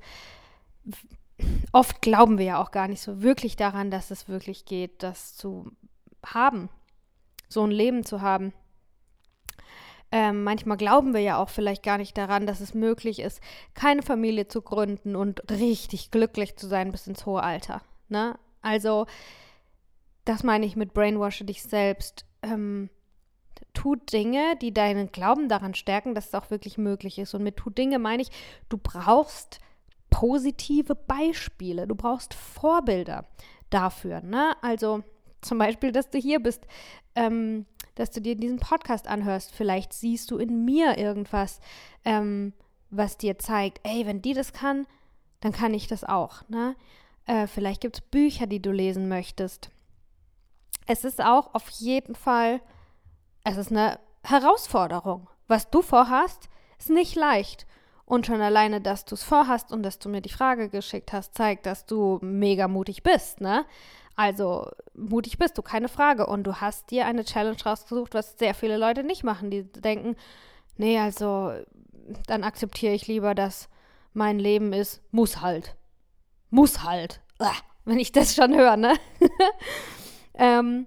[1.73, 5.37] Oft glauben wir ja auch gar nicht so wirklich daran, dass es wirklich geht, das
[5.37, 5.71] zu
[6.25, 6.69] haben,
[7.49, 8.53] so ein Leben zu haben.
[10.13, 13.41] Ähm, manchmal glauben wir ja auch vielleicht gar nicht daran, dass es möglich ist,
[13.75, 17.83] keine Familie zu gründen und richtig glücklich zu sein bis ins hohe Alter.
[18.09, 18.39] Ne?
[18.63, 19.07] Also,
[20.25, 22.25] das meine ich mit Brainwashe dich selbst.
[22.43, 22.89] Ähm,
[23.75, 27.35] tu Dinge, die deinen Glauben daran stärken, dass es auch wirklich möglich ist.
[27.35, 28.31] Und mit tu Dinge meine ich,
[28.69, 29.61] du brauchst
[30.11, 33.27] positive Beispiele, du brauchst Vorbilder
[33.71, 34.21] dafür.
[34.23, 34.57] Ne?
[34.63, 35.03] Also
[35.43, 36.67] zum Beispiel, dass du hier bist.
[37.15, 37.67] Ähm,
[37.97, 39.53] dass du dir diesen Podcast anhörst.
[39.53, 41.61] Vielleicht siehst du in mir irgendwas,
[42.05, 42.53] ähm,
[42.91, 44.87] was dir zeigt, ey, wenn die das kann,
[45.41, 46.49] dann kann ich das auch.
[46.49, 46.77] Ne?
[47.27, 49.71] Äh, vielleicht gibt es Bücher, die du lesen möchtest.
[50.87, 52.61] Es ist auch auf jeden Fall,
[53.43, 55.29] es ist eine Herausforderung.
[55.49, 57.67] Was du vorhast, ist nicht leicht.
[58.05, 61.35] Und schon alleine, dass du es vorhast und dass du mir die Frage geschickt hast,
[61.35, 63.65] zeigt, dass du mega mutig bist, ne?
[64.17, 66.27] Also mutig bist du, keine Frage.
[66.27, 69.51] Und du hast dir eine Challenge rausgesucht, was sehr viele Leute nicht machen.
[69.51, 70.17] Die denken,
[70.77, 71.53] nee, also
[72.27, 73.69] dann akzeptiere ich lieber, dass
[74.15, 75.77] mein Leben ist, muss halt.
[76.51, 77.21] Muss halt.
[77.85, 78.95] wenn ich das schon höre, ne?
[80.35, 80.87] ähm,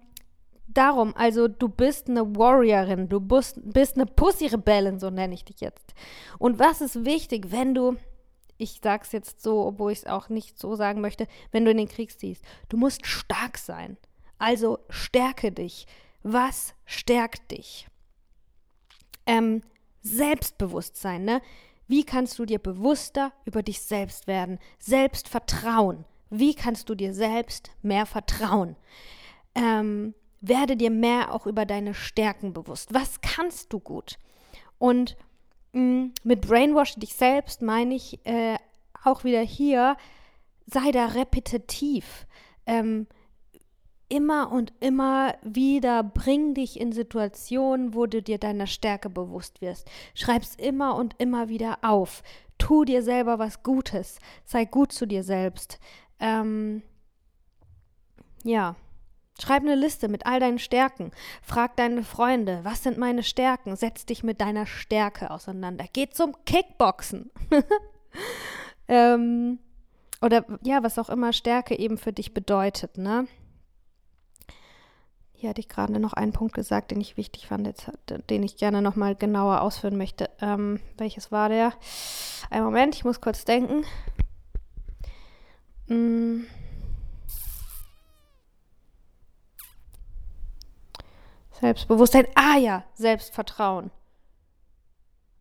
[0.68, 5.62] darum, also du bist eine Warriorin, du bist, bist eine Pussy-Rebellin, so nenne ich dich
[5.62, 5.94] jetzt.
[6.38, 7.98] Und was ist wichtig, wenn du
[8.60, 11.72] ich sage es jetzt so, obwohl ich es auch nicht so sagen möchte, wenn du
[11.72, 12.44] in den Krieg ziehst.
[12.68, 13.98] Du musst stark sein.
[14.38, 15.88] Also stärke dich.
[16.22, 17.88] Was stärkt dich?
[19.26, 19.64] Ähm,
[20.02, 21.42] Selbstbewusstsein, ne?
[21.88, 24.60] Wie kannst du dir bewusster über dich selbst werden?
[24.78, 26.06] Selbstvertrauen.
[26.30, 28.76] Wie kannst du dir selbst mehr vertrauen?
[29.56, 32.94] Ähm, werde dir mehr auch über deine Stärken bewusst.
[32.94, 34.20] Was kannst du gut?
[34.78, 35.18] Und
[35.72, 38.58] mit Brainwash dich selbst meine ich, äh,
[39.04, 39.98] auch wieder hier,
[40.66, 42.26] sei da repetitiv.
[42.66, 43.08] Ähm,
[44.10, 49.90] immer und immer wieder bring dich in Situationen, wo du dir deiner Stärke bewusst wirst.
[50.16, 52.24] Schreib's immer und immer wieder auf.
[52.58, 54.20] Tu dir selber was Gutes.
[54.46, 55.80] Sei gut zu dir selbst.
[56.20, 56.82] Ähm,
[58.44, 58.76] ja.
[59.42, 61.12] Schreib eine Liste mit all deinen Stärken.
[61.42, 63.76] Frag deine Freunde, was sind meine Stärken?
[63.76, 65.86] Setz dich mit deiner Stärke auseinander.
[65.94, 67.32] Geh zum Kickboxen.
[68.88, 69.60] ähm,
[70.22, 73.28] oder ja, was auch immer Stärke eben für dich bedeutet, ne?
[75.32, 77.90] Hier hatte ich gerade noch einen Punkt gesagt, den ich wichtig fand, jetzt,
[78.30, 80.30] den ich gerne nochmal genauer ausführen möchte.
[80.42, 81.72] Ähm, welches war der?
[82.50, 83.86] Ein Moment, ich muss kurz denken.
[85.88, 86.46] Hm.
[91.62, 92.28] Selbstbewusstsein.
[92.36, 93.92] Ah ja, Selbstvertrauen.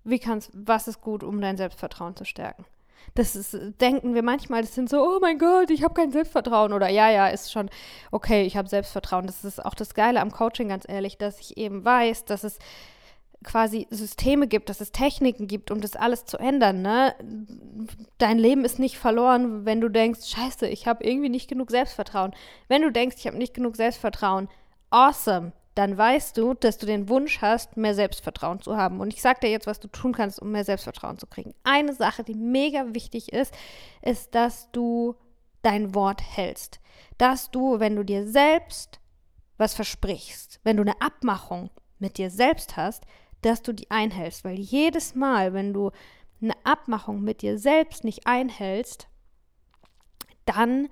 [0.04, 2.64] Wie kannst, was ist gut, um dein Selbstvertrauen zu stärken?
[3.14, 6.72] Das ist, denken wir manchmal, das sind so, oh mein Gott, ich habe kein Selbstvertrauen.
[6.72, 7.70] Oder ja, ja, ist schon
[8.10, 9.26] okay, ich habe Selbstvertrauen.
[9.26, 12.58] Das ist auch das Geile am Coaching, ganz ehrlich, dass ich eben weiß, dass es
[13.44, 16.82] quasi Systeme gibt, dass es Techniken gibt, um das alles zu ändern.
[16.82, 17.14] Ne?
[18.18, 22.34] Dein Leben ist nicht verloren, wenn du denkst, scheiße, ich habe irgendwie nicht genug Selbstvertrauen.
[22.66, 24.48] Wenn du denkst, ich habe nicht genug Selbstvertrauen,
[24.90, 28.98] awesome dann weißt du, dass du den Wunsch hast, mehr Selbstvertrauen zu haben.
[28.98, 31.54] Und ich sage dir jetzt, was du tun kannst, um mehr Selbstvertrauen zu kriegen.
[31.62, 33.54] Eine Sache, die mega wichtig ist,
[34.02, 35.14] ist, dass du
[35.62, 36.80] dein Wort hältst.
[37.16, 38.98] Dass du, wenn du dir selbst
[39.56, 43.04] was versprichst, wenn du eine Abmachung mit dir selbst hast,
[43.42, 44.42] dass du die einhältst.
[44.42, 45.92] Weil jedes Mal, wenn du
[46.42, 49.06] eine Abmachung mit dir selbst nicht einhältst,
[50.44, 50.88] dann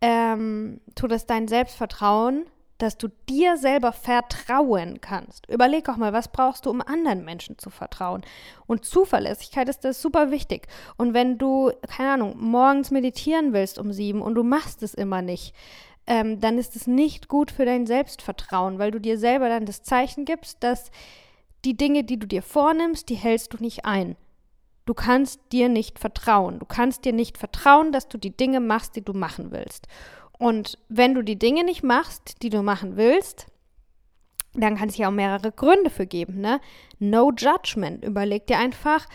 [0.00, 2.46] ähm, tut es dein Selbstvertrauen
[2.78, 5.48] dass du dir selber vertrauen kannst.
[5.48, 8.22] Überleg auch mal, was brauchst du, um anderen Menschen zu vertrauen?
[8.66, 10.66] Und Zuverlässigkeit ist das super wichtig.
[10.96, 15.22] Und wenn du, keine Ahnung, morgens meditieren willst um sieben und du machst es immer
[15.22, 15.54] nicht,
[16.06, 19.82] ähm, dann ist es nicht gut für dein Selbstvertrauen, weil du dir selber dann das
[19.82, 20.90] Zeichen gibst, dass
[21.64, 24.16] die Dinge, die du dir vornimmst, die hältst du nicht ein.
[24.84, 26.60] Du kannst dir nicht vertrauen.
[26.60, 29.88] Du kannst dir nicht vertrauen, dass du die Dinge machst, die du machen willst.
[30.38, 33.46] Und wenn du die Dinge nicht machst, die du machen willst,
[34.54, 36.40] dann kann es ja auch mehrere Gründe für geben.
[36.40, 36.60] Ne?
[36.98, 38.04] No judgment.
[38.04, 39.06] Überleg dir einfach,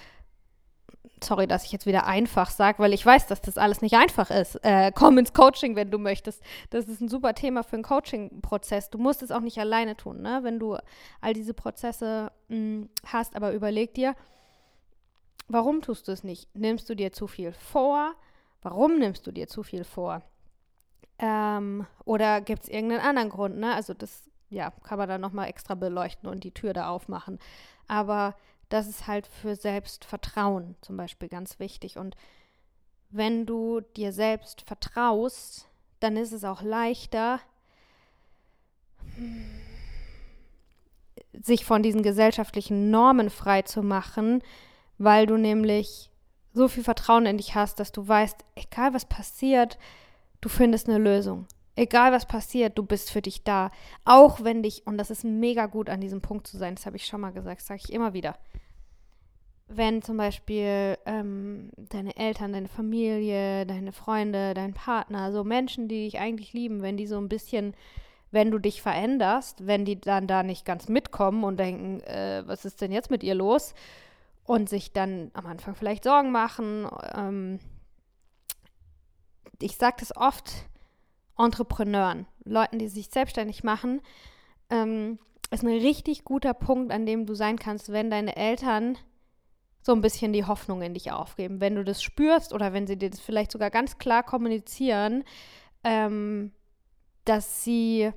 [1.24, 4.30] sorry, dass ich jetzt wieder einfach sage, weil ich weiß, dass das alles nicht einfach
[4.30, 4.56] ist.
[4.64, 6.42] Äh, komm ins Coaching, wenn du möchtest.
[6.70, 8.90] Das ist ein super Thema für einen Coaching-Prozess.
[8.90, 10.40] Du musst es auch nicht alleine tun, ne?
[10.44, 10.78] wenn du
[11.22, 13.36] all diese Prozesse mh, hm, hast.
[13.36, 14.16] Aber überleg dir,
[15.48, 16.54] warum tust du es nicht?
[16.56, 18.14] Nimmst du dir zu viel vor?
[18.62, 20.22] Warum nimmst du dir zu viel vor?
[21.22, 23.58] Ähm, oder gibt es irgendeinen anderen Grund?
[23.58, 23.74] Ne?
[23.74, 27.40] Also das ja, kann man dann nochmal extra beleuchten und die Tür da aufmachen.
[27.88, 28.36] Aber
[28.70, 31.98] das ist halt für Selbstvertrauen zum Beispiel ganz wichtig.
[31.98, 32.16] Und
[33.10, 37.40] wenn du dir selbst vertraust, dann ist es auch leichter,
[41.34, 44.42] sich von diesen gesellschaftlichen Normen frei zu machen,
[44.98, 46.10] weil du nämlich
[46.54, 49.78] so viel Vertrauen in dich hast, dass du weißt, egal was passiert,
[50.42, 51.46] du findest eine Lösung.
[51.76, 53.72] Egal was passiert, du bist für dich da.
[54.04, 56.98] Auch wenn dich, und das ist mega gut an diesem Punkt zu sein, das habe
[56.98, 58.38] ich schon mal gesagt, sage ich immer wieder.
[59.68, 66.04] Wenn zum Beispiel ähm, deine Eltern, deine Familie, deine Freunde, dein Partner, so Menschen, die
[66.04, 67.74] dich eigentlich lieben, wenn die so ein bisschen,
[68.32, 72.66] wenn du dich veränderst, wenn die dann da nicht ganz mitkommen und denken, äh, was
[72.66, 73.74] ist denn jetzt mit ihr los?
[74.44, 77.60] Und sich dann am Anfang vielleicht Sorgen machen, ähm,
[79.64, 80.52] ich sage das oft
[81.38, 84.02] Entrepreneuren, Leuten, die sich selbstständig machen,
[84.70, 85.20] ähm,
[85.50, 88.98] ist ein richtig guter Punkt, an dem du sein kannst, wenn deine Eltern
[89.82, 91.60] so ein bisschen die Hoffnung in dich aufgeben.
[91.60, 95.24] Wenn du das spürst oder wenn sie dir das vielleicht sogar ganz klar kommunizieren,
[95.84, 96.52] ähm,
[97.26, 98.12] dass sie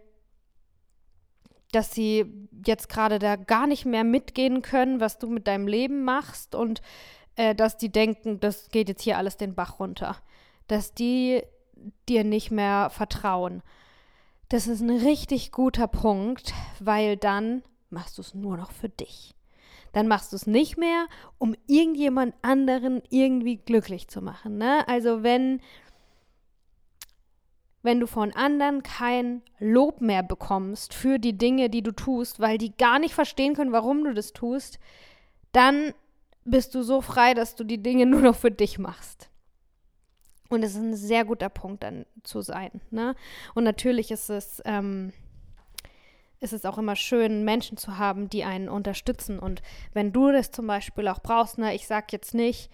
[1.73, 6.05] dass sie jetzt gerade da gar nicht mehr mitgehen können, was du mit deinem Leben
[6.05, 6.83] machst und
[7.35, 10.17] äh, dass die denken, das geht jetzt hier alles den Bach runter
[10.67, 11.43] dass die
[12.09, 13.63] dir nicht mehr vertrauen.
[14.49, 19.35] Das ist ein richtig guter Punkt, weil dann machst du es nur noch für dich.
[19.93, 21.07] Dann machst du es nicht mehr,
[21.39, 24.59] um irgendjemand anderen irgendwie glücklich zu machen.
[24.59, 24.87] Ne?
[24.89, 25.61] Also wenn,
[27.83, 32.59] wenn du von anderen kein Lob mehr bekommst für die Dinge, die du tust, weil
[32.59, 34.79] die gar nicht verstehen können, warum du das tust,
[35.53, 35.95] dann
[36.45, 39.31] bist du so frei, dass du die Dinge nur noch für dich machst.
[40.55, 42.81] Und es ist ein sehr guter Punkt dann zu sein.
[42.91, 43.15] Ne?
[43.55, 45.13] Und natürlich ist es, ähm,
[46.41, 49.39] ist es auch immer schön, Menschen zu haben, die einen unterstützen.
[49.39, 49.63] Und
[49.93, 52.71] wenn du das zum Beispiel auch brauchst, ne, ich sage jetzt nicht,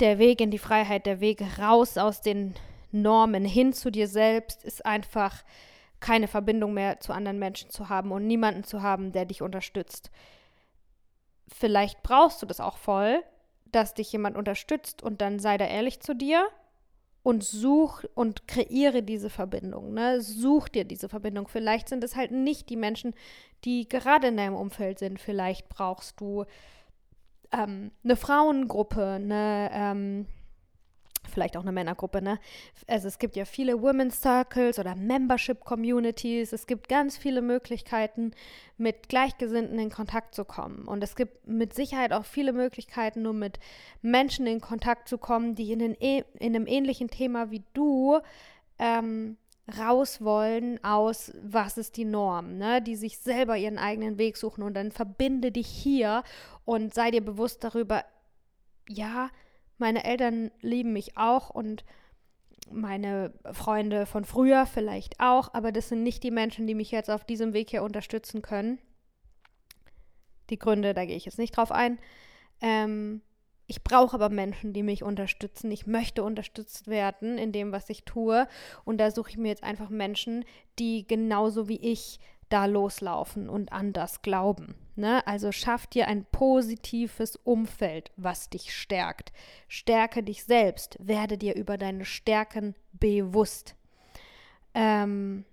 [0.00, 2.54] der Weg in die Freiheit, der Weg raus aus den
[2.92, 5.44] Normen hin zu dir selbst ist einfach
[6.00, 10.10] keine Verbindung mehr zu anderen Menschen zu haben und niemanden zu haben, der dich unterstützt.
[11.48, 13.22] Vielleicht brauchst du das auch voll,
[13.66, 16.48] dass dich jemand unterstützt und dann sei da ehrlich zu dir
[17.22, 19.92] und such und kreiere diese Verbindung.
[19.92, 20.20] Ne?
[20.20, 21.48] Such dir diese Verbindung.
[21.48, 23.14] Vielleicht sind es halt nicht die Menschen,
[23.64, 25.20] die gerade in deinem Umfeld sind.
[25.20, 26.44] Vielleicht brauchst du
[27.52, 30.26] ähm, eine Frauengruppe, eine ähm,
[31.28, 32.38] vielleicht auch eine Männergruppe, ne?
[32.86, 36.52] Also es gibt ja viele Women's Circles oder Membership Communities.
[36.52, 38.32] Es gibt ganz viele Möglichkeiten,
[38.76, 40.86] mit Gleichgesinnten in Kontakt zu kommen.
[40.86, 43.58] Und es gibt mit Sicherheit auch viele Möglichkeiten, nur mit
[44.02, 48.20] Menschen in Kontakt zu kommen, die in, den, in einem ähnlichen Thema wie du
[48.78, 49.36] ähm,
[49.76, 52.80] raus wollen aus, was ist die Norm, ne?
[52.80, 56.22] die sich selber ihren eigenen Weg suchen und dann verbinde dich hier
[56.64, 58.04] und sei dir bewusst darüber,
[58.88, 59.30] ja,
[59.78, 61.84] meine Eltern lieben mich auch und
[62.70, 67.10] meine Freunde von früher vielleicht auch, aber das sind nicht die Menschen, die mich jetzt
[67.10, 68.78] auf diesem Weg hier unterstützen können.
[70.50, 71.98] Die Gründe, da gehe ich jetzt nicht drauf ein.
[72.60, 73.22] Ähm,
[73.66, 75.70] ich brauche aber Menschen, die mich unterstützen.
[75.70, 78.48] Ich möchte unterstützt werden in dem, was ich tue.
[78.84, 80.44] Und da suche ich mir jetzt einfach Menschen,
[80.78, 84.74] die genauso wie ich da loslaufen und an das glauben.
[84.96, 85.26] Ne?
[85.26, 89.32] Also schaff dir ein positives Umfeld, was dich stärkt.
[89.68, 93.76] Stärke dich selbst, werde dir über deine Stärken bewusst.
[94.74, 95.44] Ähm,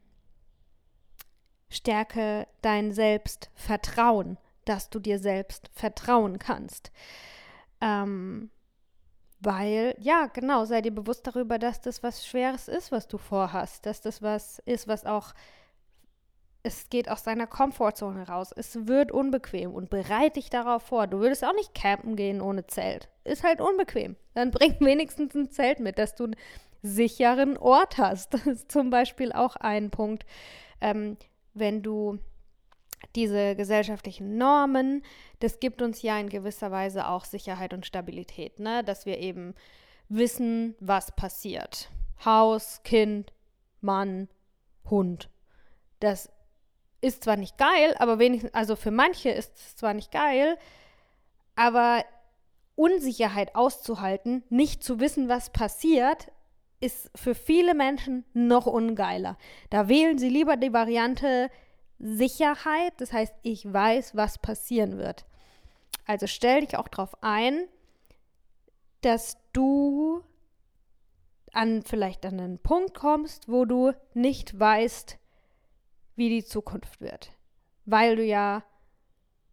[1.69, 6.91] stärke dein Selbstvertrauen, dass du dir selbst vertrauen kannst.
[7.81, 8.49] Ähm,
[9.39, 13.85] weil, ja, genau, sei dir bewusst darüber, dass das was Schweres ist, was du vorhast,
[13.85, 15.33] dass das was ist, was auch
[16.65, 18.51] es geht aus deiner Komfortzone raus.
[18.55, 21.05] Es wird unbequem und bereite dich darauf vor.
[21.05, 23.07] Du würdest auch nicht campen gehen ohne Zelt.
[23.23, 24.15] Ist halt unbequem.
[24.33, 26.35] Dann bring wenigstens ein Zelt mit, dass du einen
[26.81, 28.33] sicheren Ort hast.
[28.33, 30.25] Das ist zum Beispiel auch ein Punkt,
[30.81, 31.17] ähm,
[31.53, 32.17] wenn du
[33.15, 35.03] diese gesellschaftlichen Normen,
[35.41, 38.83] das gibt uns ja in gewisser Weise auch Sicherheit und Stabilität, ne?
[38.83, 39.53] dass wir eben
[40.09, 41.91] wissen, was passiert.
[42.25, 43.33] Haus, Kind,
[43.81, 44.29] Mann,
[44.89, 45.29] Hund.
[45.99, 46.29] Das
[47.05, 50.57] ist zwar nicht geil, aber wenigstens, also für manche ist es zwar nicht geil,
[51.55, 52.03] aber
[52.75, 56.31] Unsicherheit auszuhalten, nicht zu wissen, was passiert,
[56.81, 59.37] ist für viele Menschen noch ungeiler.
[59.69, 61.49] Da wählen sie lieber die Variante
[61.99, 65.25] Sicherheit, das heißt, ich weiß, was passieren wird.
[66.05, 67.67] Also stell dich auch darauf ein,
[69.01, 70.21] dass du
[71.53, 75.17] an vielleicht an einen Punkt kommst, wo du nicht weißt,
[76.15, 77.31] wie die Zukunft wird.
[77.85, 78.63] Weil du ja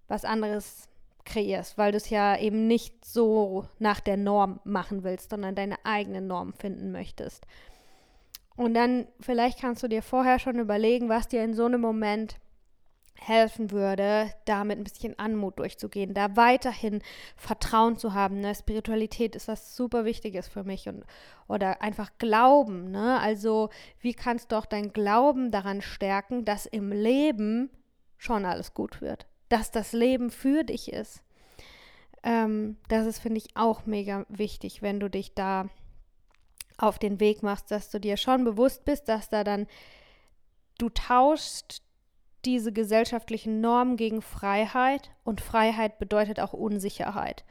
[0.08, 0.88] was anderes
[1.24, 5.76] kreierst, weil du es ja eben nicht so nach der Norm machen willst, sondern deine
[5.84, 7.46] eigene Norm finden möchtest.
[8.56, 12.36] Und dann vielleicht kannst du dir vorher schon überlegen, was dir in so einem Moment
[13.14, 17.02] helfen würde, damit ein bisschen Anmut durchzugehen, da weiterhin
[17.36, 18.40] Vertrauen zu haben.
[18.40, 18.54] Ne?
[18.54, 21.04] Spiritualität ist was super Wichtiges für mich und
[21.46, 22.90] oder einfach Glauben.
[22.90, 23.20] Ne?
[23.20, 23.70] Also
[24.00, 27.70] wie kannst du auch dein Glauben daran stärken, dass im Leben
[28.22, 31.22] schon alles gut wird, dass das Leben für dich ist.
[32.22, 35.68] Ähm, das ist, finde ich, auch mega wichtig, wenn du dich da
[36.78, 39.66] auf den Weg machst, dass du dir schon bewusst bist, dass da dann
[40.78, 41.82] du tauschst
[42.44, 47.44] diese gesellschaftlichen Normen gegen Freiheit und Freiheit bedeutet auch Unsicherheit.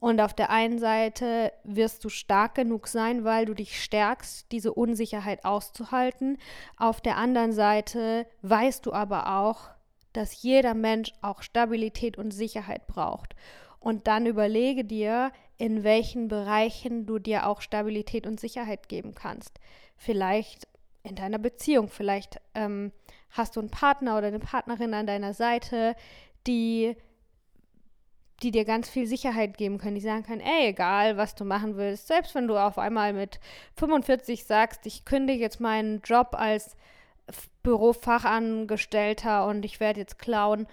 [0.00, 4.74] Und auf der einen Seite wirst du stark genug sein, weil du dich stärkst, diese
[4.74, 6.36] Unsicherheit auszuhalten.
[6.76, 9.70] Auf der anderen Seite weißt du aber auch,
[10.12, 13.34] dass jeder Mensch auch Stabilität und Sicherheit braucht.
[13.80, 19.58] Und dann überlege dir, in welchen Bereichen du dir auch Stabilität und Sicherheit geben kannst.
[19.96, 20.68] Vielleicht
[21.02, 22.92] in deiner Beziehung, vielleicht ähm,
[23.34, 25.96] hast du einen Partner oder eine Partnerin an deiner Seite,
[26.46, 26.96] die,
[28.42, 31.76] die dir ganz viel Sicherheit geben können, die sagen können, ey, egal, was du machen
[31.76, 33.40] willst, selbst wenn du auf einmal mit
[33.76, 36.76] 45 sagst, ich kündige jetzt meinen Job als
[37.64, 40.66] Bürofachangestellter und ich werde jetzt klauen,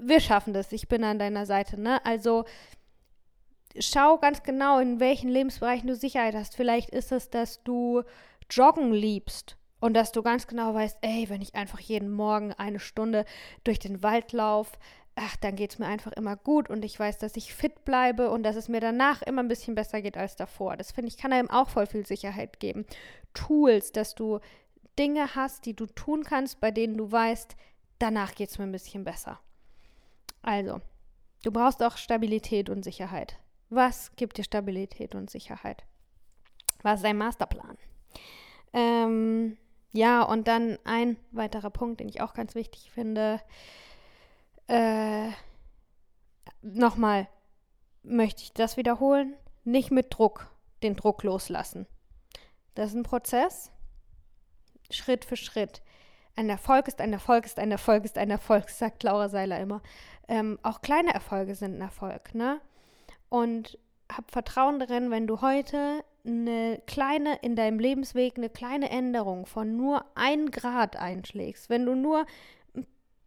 [0.00, 2.04] wir schaffen das, ich bin an deiner Seite, ne?
[2.04, 2.44] Also
[3.78, 6.54] schau ganz genau, in welchen Lebensbereichen du Sicherheit hast.
[6.56, 8.02] Vielleicht ist es, dass du
[8.50, 12.80] Joggen liebst und dass du ganz genau weißt, ey, wenn ich einfach jeden Morgen eine
[12.80, 13.26] Stunde
[13.64, 14.78] durch den Wald laufe,
[15.14, 18.30] ach, dann geht es mir einfach immer gut und ich weiß, dass ich fit bleibe
[18.30, 20.78] und dass es mir danach immer ein bisschen besser geht als davor.
[20.78, 22.86] Das finde ich, kann einem auch voll viel Sicherheit geben.
[23.34, 24.40] Tools, dass du
[24.98, 27.54] Dinge hast, die du tun kannst, bei denen du weißt,
[27.98, 29.38] danach geht es mir ein bisschen besser.
[30.40, 30.80] Also,
[31.42, 33.38] du brauchst auch Stabilität und Sicherheit.
[33.68, 35.84] Was gibt dir Stabilität und Sicherheit?
[36.82, 37.76] Was ist dein Masterplan?
[38.72, 39.58] Ähm,
[39.94, 43.40] ja, und dann ein weiterer Punkt, den ich auch ganz wichtig finde.
[44.66, 45.30] Äh,
[46.66, 47.28] Nochmal,
[48.02, 49.36] möchte ich das wiederholen?
[49.64, 50.50] Nicht mit Druck,
[50.82, 51.86] den Druck loslassen.
[52.74, 53.70] Das ist ein Prozess,
[54.90, 55.82] Schritt für Schritt.
[56.36, 59.82] Ein Erfolg ist ein Erfolg ist ein Erfolg ist ein Erfolg, sagt Laura Seiler immer.
[60.26, 62.62] Ähm, auch kleine Erfolge sind ein Erfolg, ne?
[63.28, 63.78] Und
[64.12, 69.76] hab Vertrauen darin, wenn du heute eine kleine, in deinem Lebensweg eine kleine Änderung von
[69.76, 72.26] nur ein Grad einschlägst, wenn du nur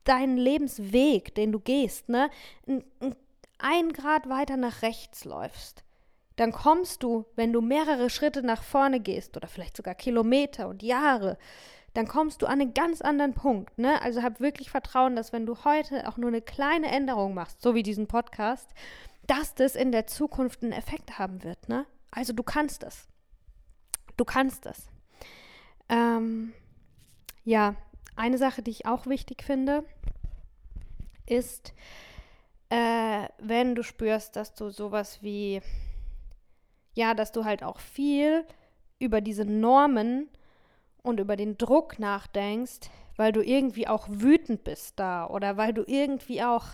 [0.04, 2.30] deinen Lebensweg, den du gehst, ne,
[3.60, 5.84] ein Grad weiter nach rechts läufst,
[6.38, 10.84] dann kommst du, wenn du mehrere Schritte nach vorne gehst oder vielleicht sogar Kilometer und
[10.84, 11.38] Jahre,
[11.94, 13.80] dann kommst du an einen ganz anderen Punkt.
[13.80, 14.00] Ne?
[14.04, 17.74] Also hab wirklich Vertrauen, dass wenn du heute auch nur eine kleine Änderung machst, so
[17.74, 18.70] wie diesen Podcast,
[19.28, 21.70] dass das in der Zukunft einen Effekt haben wird.
[21.70, 21.86] Ne?
[22.12, 23.08] Also du kannst es.
[24.16, 24.90] Du kannst es.
[25.90, 26.54] Ähm,
[27.44, 27.76] ja,
[28.16, 29.84] eine Sache, die ich auch wichtig finde,
[31.26, 31.74] ist,
[32.70, 35.62] äh, wenn du spürst, dass du sowas wie,
[36.94, 38.46] ja, dass du halt auch viel
[39.00, 40.30] über diese Normen
[41.04, 45.84] und über den Druck nachdenkst, weil du irgendwie auch wütend bist da oder weil du
[45.86, 46.66] irgendwie auch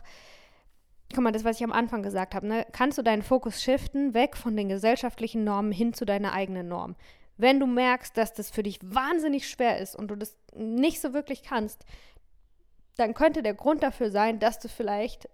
[1.14, 4.14] guck mal, das, was ich am Anfang gesagt habe, ne, kannst du deinen Fokus shiften,
[4.14, 6.96] weg von den gesellschaftlichen Normen hin zu deiner eigenen Norm.
[7.38, 11.14] Wenn du merkst, dass das für dich wahnsinnig schwer ist und du das nicht so
[11.14, 11.86] wirklich kannst,
[12.98, 15.30] dann könnte der Grund dafür sein, dass du vielleicht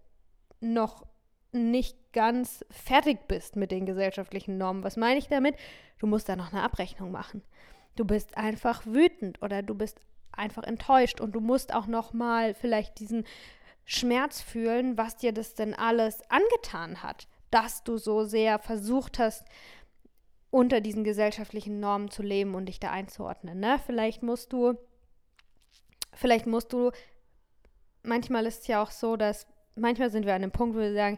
[0.62, 1.06] noch
[1.52, 4.84] nicht ganz fertig bist mit den gesellschaftlichen Normen.
[4.84, 5.56] Was meine ich damit?
[5.98, 7.44] Du musst da noch eine Abrechnung machen.
[7.96, 10.00] Du bist einfach wütend oder du bist
[10.32, 13.26] einfach enttäuscht und du musst auch noch mal vielleicht diesen
[13.92, 19.44] Schmerz fühlen, was dir das denn alles angetan hat, dass du so sehr versucht hast,
[20.52, 23.60] unter diesen gesellschaftlichen Normen zu leben und dich da einzuordnen.
[23.60, 23.80] Ne?
[23.84, 24.76] Vielleicht musst du,
[26.14, 26.92] vielleicht musst du,
[28.04, 30.94] manchmal ist es ja auch so, dass manchmal sind wir an einem Punkt, wo wir
[30.94, 31.18] sagen,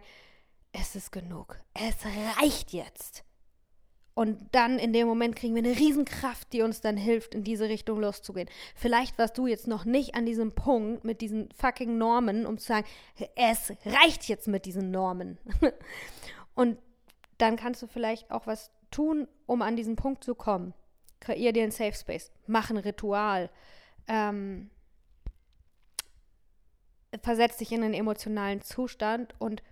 [0.71, 2.05] es ist genug, es
[2.39, 3.25] reicht jetzt.
[4.13, 7.69] Und dann in dem Moment kriegen wir eine Riesenkraft, die uns dann hilft, in diese
[7.69, 8.49] Richtung loszugehen.
[8.75, 12.67] Vielleicht warst du jetzt noch nicht an diesem Punkt mit diesen fucking Normen, um zu
[12.67, 12.87] sagen,
[13.35, 15.37] es reicht jetzt mit diesen Normen.
[16.55, 16.77] Und
[17.37, 20.73] dann kannst du vielleicht auch was tun, um an diesen Punkt zu kommen.
[21.21, 23.49] Kreier dir einen Safe Space, mach ein Ritual,
[24.07, 24.69] ähm,
[27.21, 29.63] versetz dich in einen emotionalen Zustand und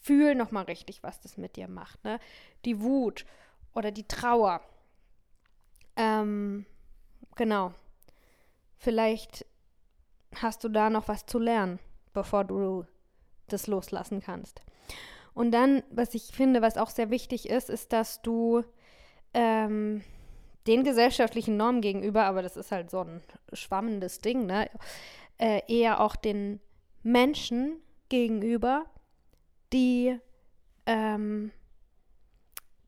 [0.00, 2.02] fühl nochmal richtig, was das mit dir macht.
[2.04, 2.18] Ne?
[2.64, 3.24] Die Wut
[3.74, 4.60] oder die Trauer.
[5.96, 6.66] Ähm,
[7.36, 7.72] genau.
[8.78, 9.46] Vielleicht
[10.36, 11.78] hast du da noch was zu lernen,
[12.12, 12.84] bevor du
[13.48, 14.62] das loslassen kannst.
[15.34, 18.62] Und dann, was ich finde, was auch sehr wichtig ist, ist, dass du
[19.34, 20.02] ähm,
[20.66, 24.68] den gesellschaftlichen Normen gegenüber, aber das ist halt so ein schwammendes Ding, ne,
[25.38, 26.60] äh, eher auch den
[27.02, 28.84] Menschen gegenüber,
[29.72, 30.18] die
[30.86, 31.50] ähm,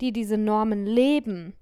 [0.01, 1.55] die diese Normen leben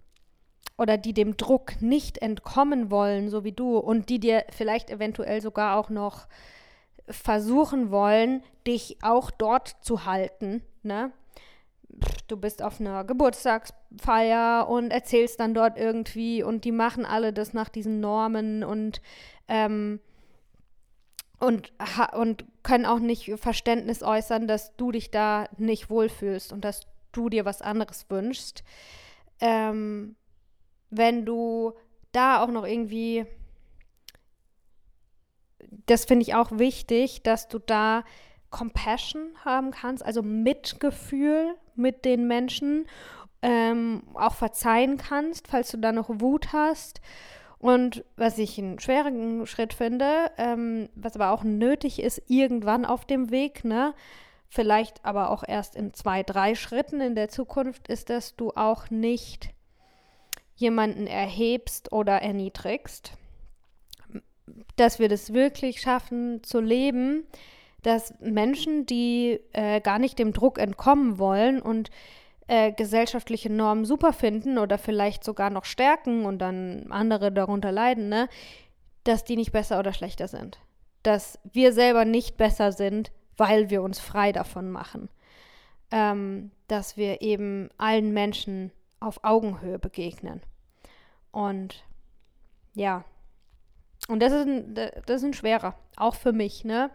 [0.78, 5.40] oder die dem Druck nicht entkommen wollen, so wie du, und die dir vielleicht eventuell
[5.40, 6.26] sogar auch noch
[7.08, 11.12] versuchen wollen, dich auch dort zu halten, ne?
[12.26, 17.52] Du bist auf einer Geburtstagsfeier und erzählst dann dort irgendwie und die machen alle das
[17.52, 19.02] nach diesen Normen und
[19.46, 20.00] ähm,
[21.38, 21.72] und,
[22.12, 27.28] und können auch nicht Verständnis äußern, dass du dich da nicht wohlfühlst und dass du
[27.28, 28.64] dir was anderes wünschst.
[29.40, 30.16] Ähm,
[30.90, 31.72] wenn du
[32.12, 33.24] da auch noch irgendwie,
[35.86, 38.04] das finde ich auch wichtig, dass du da
[38.50, 42.86] Compassion haben kannst, also Mitgefühl mit den Menschen,
[43.40, 47.00] ähm, auch verzeihen kannst, falls du da noch Wut hast.
[47.58, 53.04] Und was ich einen schweren Schritt finde, ähm, was aber auch nötig ist, irgendwann auf
[53.04, 53.94] dem Weg, ne,
[54.52, 58.90] vielleicht aber auch erst in zwei, drei Schritten in der Zukunft, ist, dass du auch
[58.90, 59.48] nicht
[60.56, 63.12] jemanden erhebst oder erniedrigst.
[64.76, 67.26] Dass wir das wirklich schaffen zu leben,
[67.80, 71.88] dass Menschen, die äh, gar nicht dem Druck entkommen wollen und
[72.46, 78.10] äh, gesellschaftliche Normen super finden oder vielleicht sogar noch stärken und dann andere darunter leiden,
[78.10, 78.28] ne,
[79.04, 80.58] dass die nicht besser oder schlechter sind.
[81.02, 85.08] Dass wir selber nicht besser sind, weil wir uns frei davon machen.
[85.90, 90.40] Ähm, dass wir eben allen Menschen auf Augenhöhe begegnen.
[91.30, 91.84] Und
[92.74, 93.04] ja,
[94.08, 96.90] und das ist ein, das ist ein schwerer, auch für mich, ne?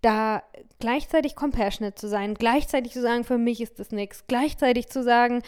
[0.00, 0.42] da
[0.78, 5.42] gleichzeitig compassionate zu sein, gleichzeitig zu sagen, für mich ist das nichts, gleichzeitig zu sagen,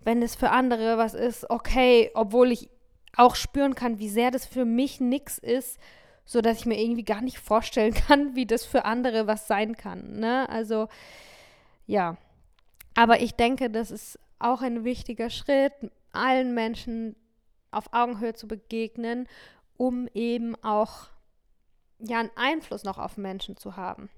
[0.00, 2.70] wenn es für andere was ist, okay, obwohl ich
[3.16, 5.78] auch spüren kann, wie sehr das für mich nichts ist,
[6.26, 9.76] so dass ich mir irgendwie gar nicht vorstellen kann, wie das für andere was sein
[9.76, 10.18] kann.
[10.18, 10.48] Ne?
[10.48, 10.88] Also
[11.86, 12.16] ja,
[12.94, 15.72] aber ich denke, das ist auch ein wichtiger Schritt,
[16.12, 17.16] allen Menschen
[17.70, 19.28] auf Augenhöhe zu begegnen,
[19.76, 21.08] um eben auch
[21.98, 24.10] ja einen Einfluss noch auf Menschen zu haben.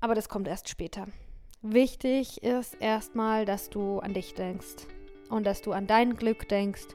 [0.00, 1.06] Aber das kommt erst später.
[1.62, 4.86] Wichtig ist erstmal, dass du an dich denkst
[5.28, 6.88] und dass du an dein Glück denkst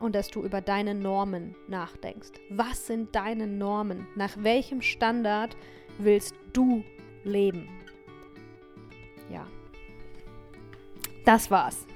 [0.00, 2.32] und dass du über deine Normen nachdenkst.
[2.50, 4.06] Was sind deine Normen?
[4.16, 5.56] Nach welchem Standard
[5.98, 6.84] willst du
[7.24, 7.68] leben?
[9.30, 9.46] Ja.
[11.24, 11.86] Das war's.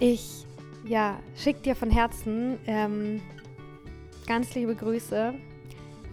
[0.00, 0.46] Ich,
[0.84, 3.20] ja, schick dir von Herzen ähm,
[4.26, 5.34] ganz liebe Grüße.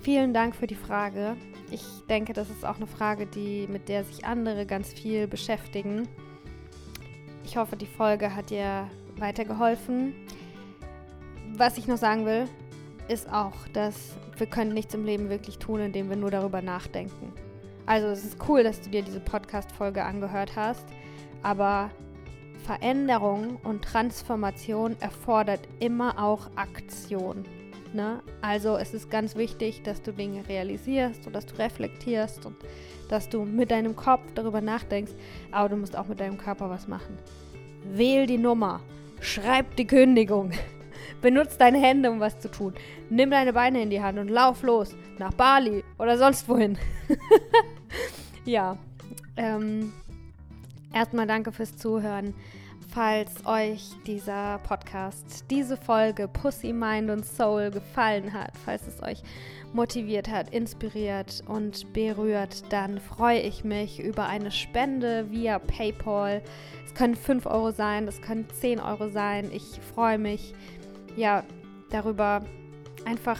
[0.01, 1.35] Vielen Dank für die Frage.
[1.71, 6.07] Ich denke, das ist auch eine Frage, die, mit der sich andere ganz viel beschäftigen.
[7.43, 10.13] Ich hoffe, die Folge hat dir weitergeholfen.
[11.59, 12.45] Was ich noch sagen will,
[13.09, 17.33] ist auch, dass wir können nichts im Leben wirklich tun, indem wir nur darüber nachdenken.
[17.85, 20.85] Also es ist cool, dass du dir diese Podcast-Folge angehört hast,
[21.43, 21.91] aber
[22.63, 27.43] Veränderung und Transformation erfordert immer auch Aktion.
[27.91, 28.21] Ne?
[28.41, 32.55] Also es ist ganz wichtig, dass du Dinge realisierst und dass du reflektierst und
[33.09, 35.11] dass du mit deinem Kopf darüber nachdenkst,
[35.51, 37.17] aber du musst auch mit deinem Körper was machen.
[37.83, 38.79] Wähl die Nummer,
[39.19, 40.53] schreib die Kündigung,
[41.21, 42.73] benutz deine Hände, um was zu tun.
[43.09, 46.77] Nimm deine Beine in die Hand und lauf los nach Bali oder sonst wohin.
[48.45, 48.77] ja,
[49.37, 49.93] ähm,
[50.93, 52.33] erstmal danke fürs Zuhören
[52.89, 59.21] falls euch dieser Podcast, diese Folge Pussy, Mind und Soul gefallen hat, falls es euch
[59.73, 66.41] motiviert hat, inspiriert und berührt, dann freue ich mich über eine Spende via PayPal.
[66.85, 69.51] Es können 5 Euro sein, es können 10 Euro sein.
[69.53, 70.55] Ich freue mich
[71.15, 71.43] ja
[71.89, 72.43] darüber,
[73.05, 73.39] einfach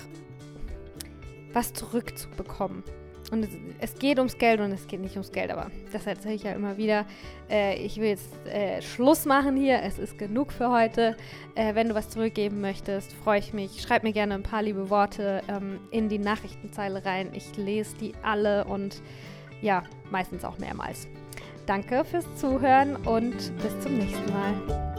[1.53, 2.84] was zurückzubekommen.
[3.32, 3.49] Und es,
[3.80, 6.53] es, geht ums Geld und es geht nicht ums Geld, aber das erzähle ich ja
[6.53, 7.05] immer wieder.
[7.49, 9.84] Äh, ich will jetzt äh, Schluss machen hier.
[9.84, 11.15] Es ist genug für heute.
[11.53, 13.82] Äh, wenn du was zurückgeben möchtest, freue ich mich.
[13.82, 17.30] Schreib mir gerne ein paar liebe Worte ähm, in die Nachrichtenzeile rein.
[17.34, 19.01] Ich lese die alle und
[19.61, 21.07] ja, meistens auch mehrmals.
[21.67, 24.99] Danke fürs Zuhören und bis zum nächsten Mal.